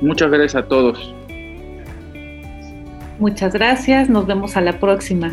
Muchas 0.00 0.30
gracias 0.30 0.54
a 0.56 0.66
todos. 0.66 1.14
Muchas 3.18 3.52
gracias, 3.52 4.08
nos 4.08 4.26
vemos 4.26 4.56
a 4.56 4.60
la 4.62 4.78
próxima. 4.80 5.32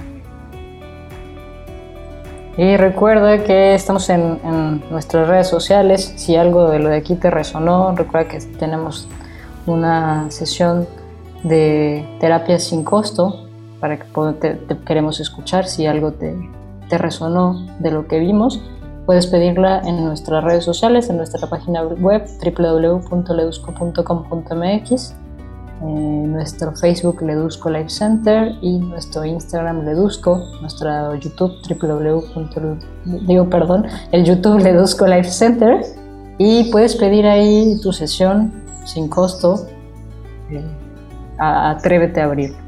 Y 2.57 2.75
recuerda 2.75 3.43
que 3.43 3.75
estamos 3.75 4.09
en, 4.09 4.81
nuestras 4.89 5.27
redes 5.27 5.47
sociales. 5.47 6.13
Si 6.17 6.35
algo 6.35 6.69
de 6.69 6.79
lo 6.79 6.89
de 6.89 6.97
aquí 6.97 7.15
te 7.15 7.29
resonó, 7.29 7.95
recuerda 7.95 8.27
que 8.27 8.39
tenemos 8.39 9.07
una 9.67 10.29
sesión 10.31 10.87
de 11.43 12.03
terapia 12.19 12.57
sin 12.57 12.83
costo 12.83 13.47
para 13.79 13.97
que 13.97 14.05
te, 14.41 14.77
queremos 14.85 15.19
escuchar. 15.19 15.67
Si 15.67 15.85
algo 15.85 16.11
te, 16.13 16.35
te 16.89 16.97
resonó 16.97 17.65
de 17.79 17.91
lo 17.91 18.07
que 18.07 18.19
vimos, 18.19 18.61
puedes 19.05 19.27
pedirla 19.27 19.81
en 19.85 20.03
nuestras 20.03 20.43
redes 20.43 20.65
sociales, 20.65 21.09
en 21.09 21.15
nuestra 21.17 21.47
página 21.49 21.83
web 21.83 22.25
www.ledusco.com.mx 22.43 25.15
nuestro 25.81 26.75
Facebook 26.75 27.21
Ledusco 27.21 27.69
Life 27.69 27.89
Center 27.89 28.55
y 28.61 28.79
nuestro 28.79 29.25
Instagram 29.25 29.85
Ledusco, 29.85 30.43
nuestro 30.61 31.15
YouTube 31.15 31.53
www. 31.69 32.79
digo 33.27 33.49
perdón, 33.49 33.85
el 34.11 34.25
YouTube 34.25 34.59
Ledusco 34.59 35.05
Life 35.05 35.29
Center 35.29 35.81
y 36.37 36.71
puedes 36.71 36.95
pedir 36.95 37.25
ahí 37.25 37.79
tu 37.81 37.91
sesión 37.91 38.51
sin 38.85 39.07
costo. 39.07 39.67
Eh, 40.49 40.63
atrévete 41.37 42.21
a 42.21 42.25
abrir. 42.25 42.66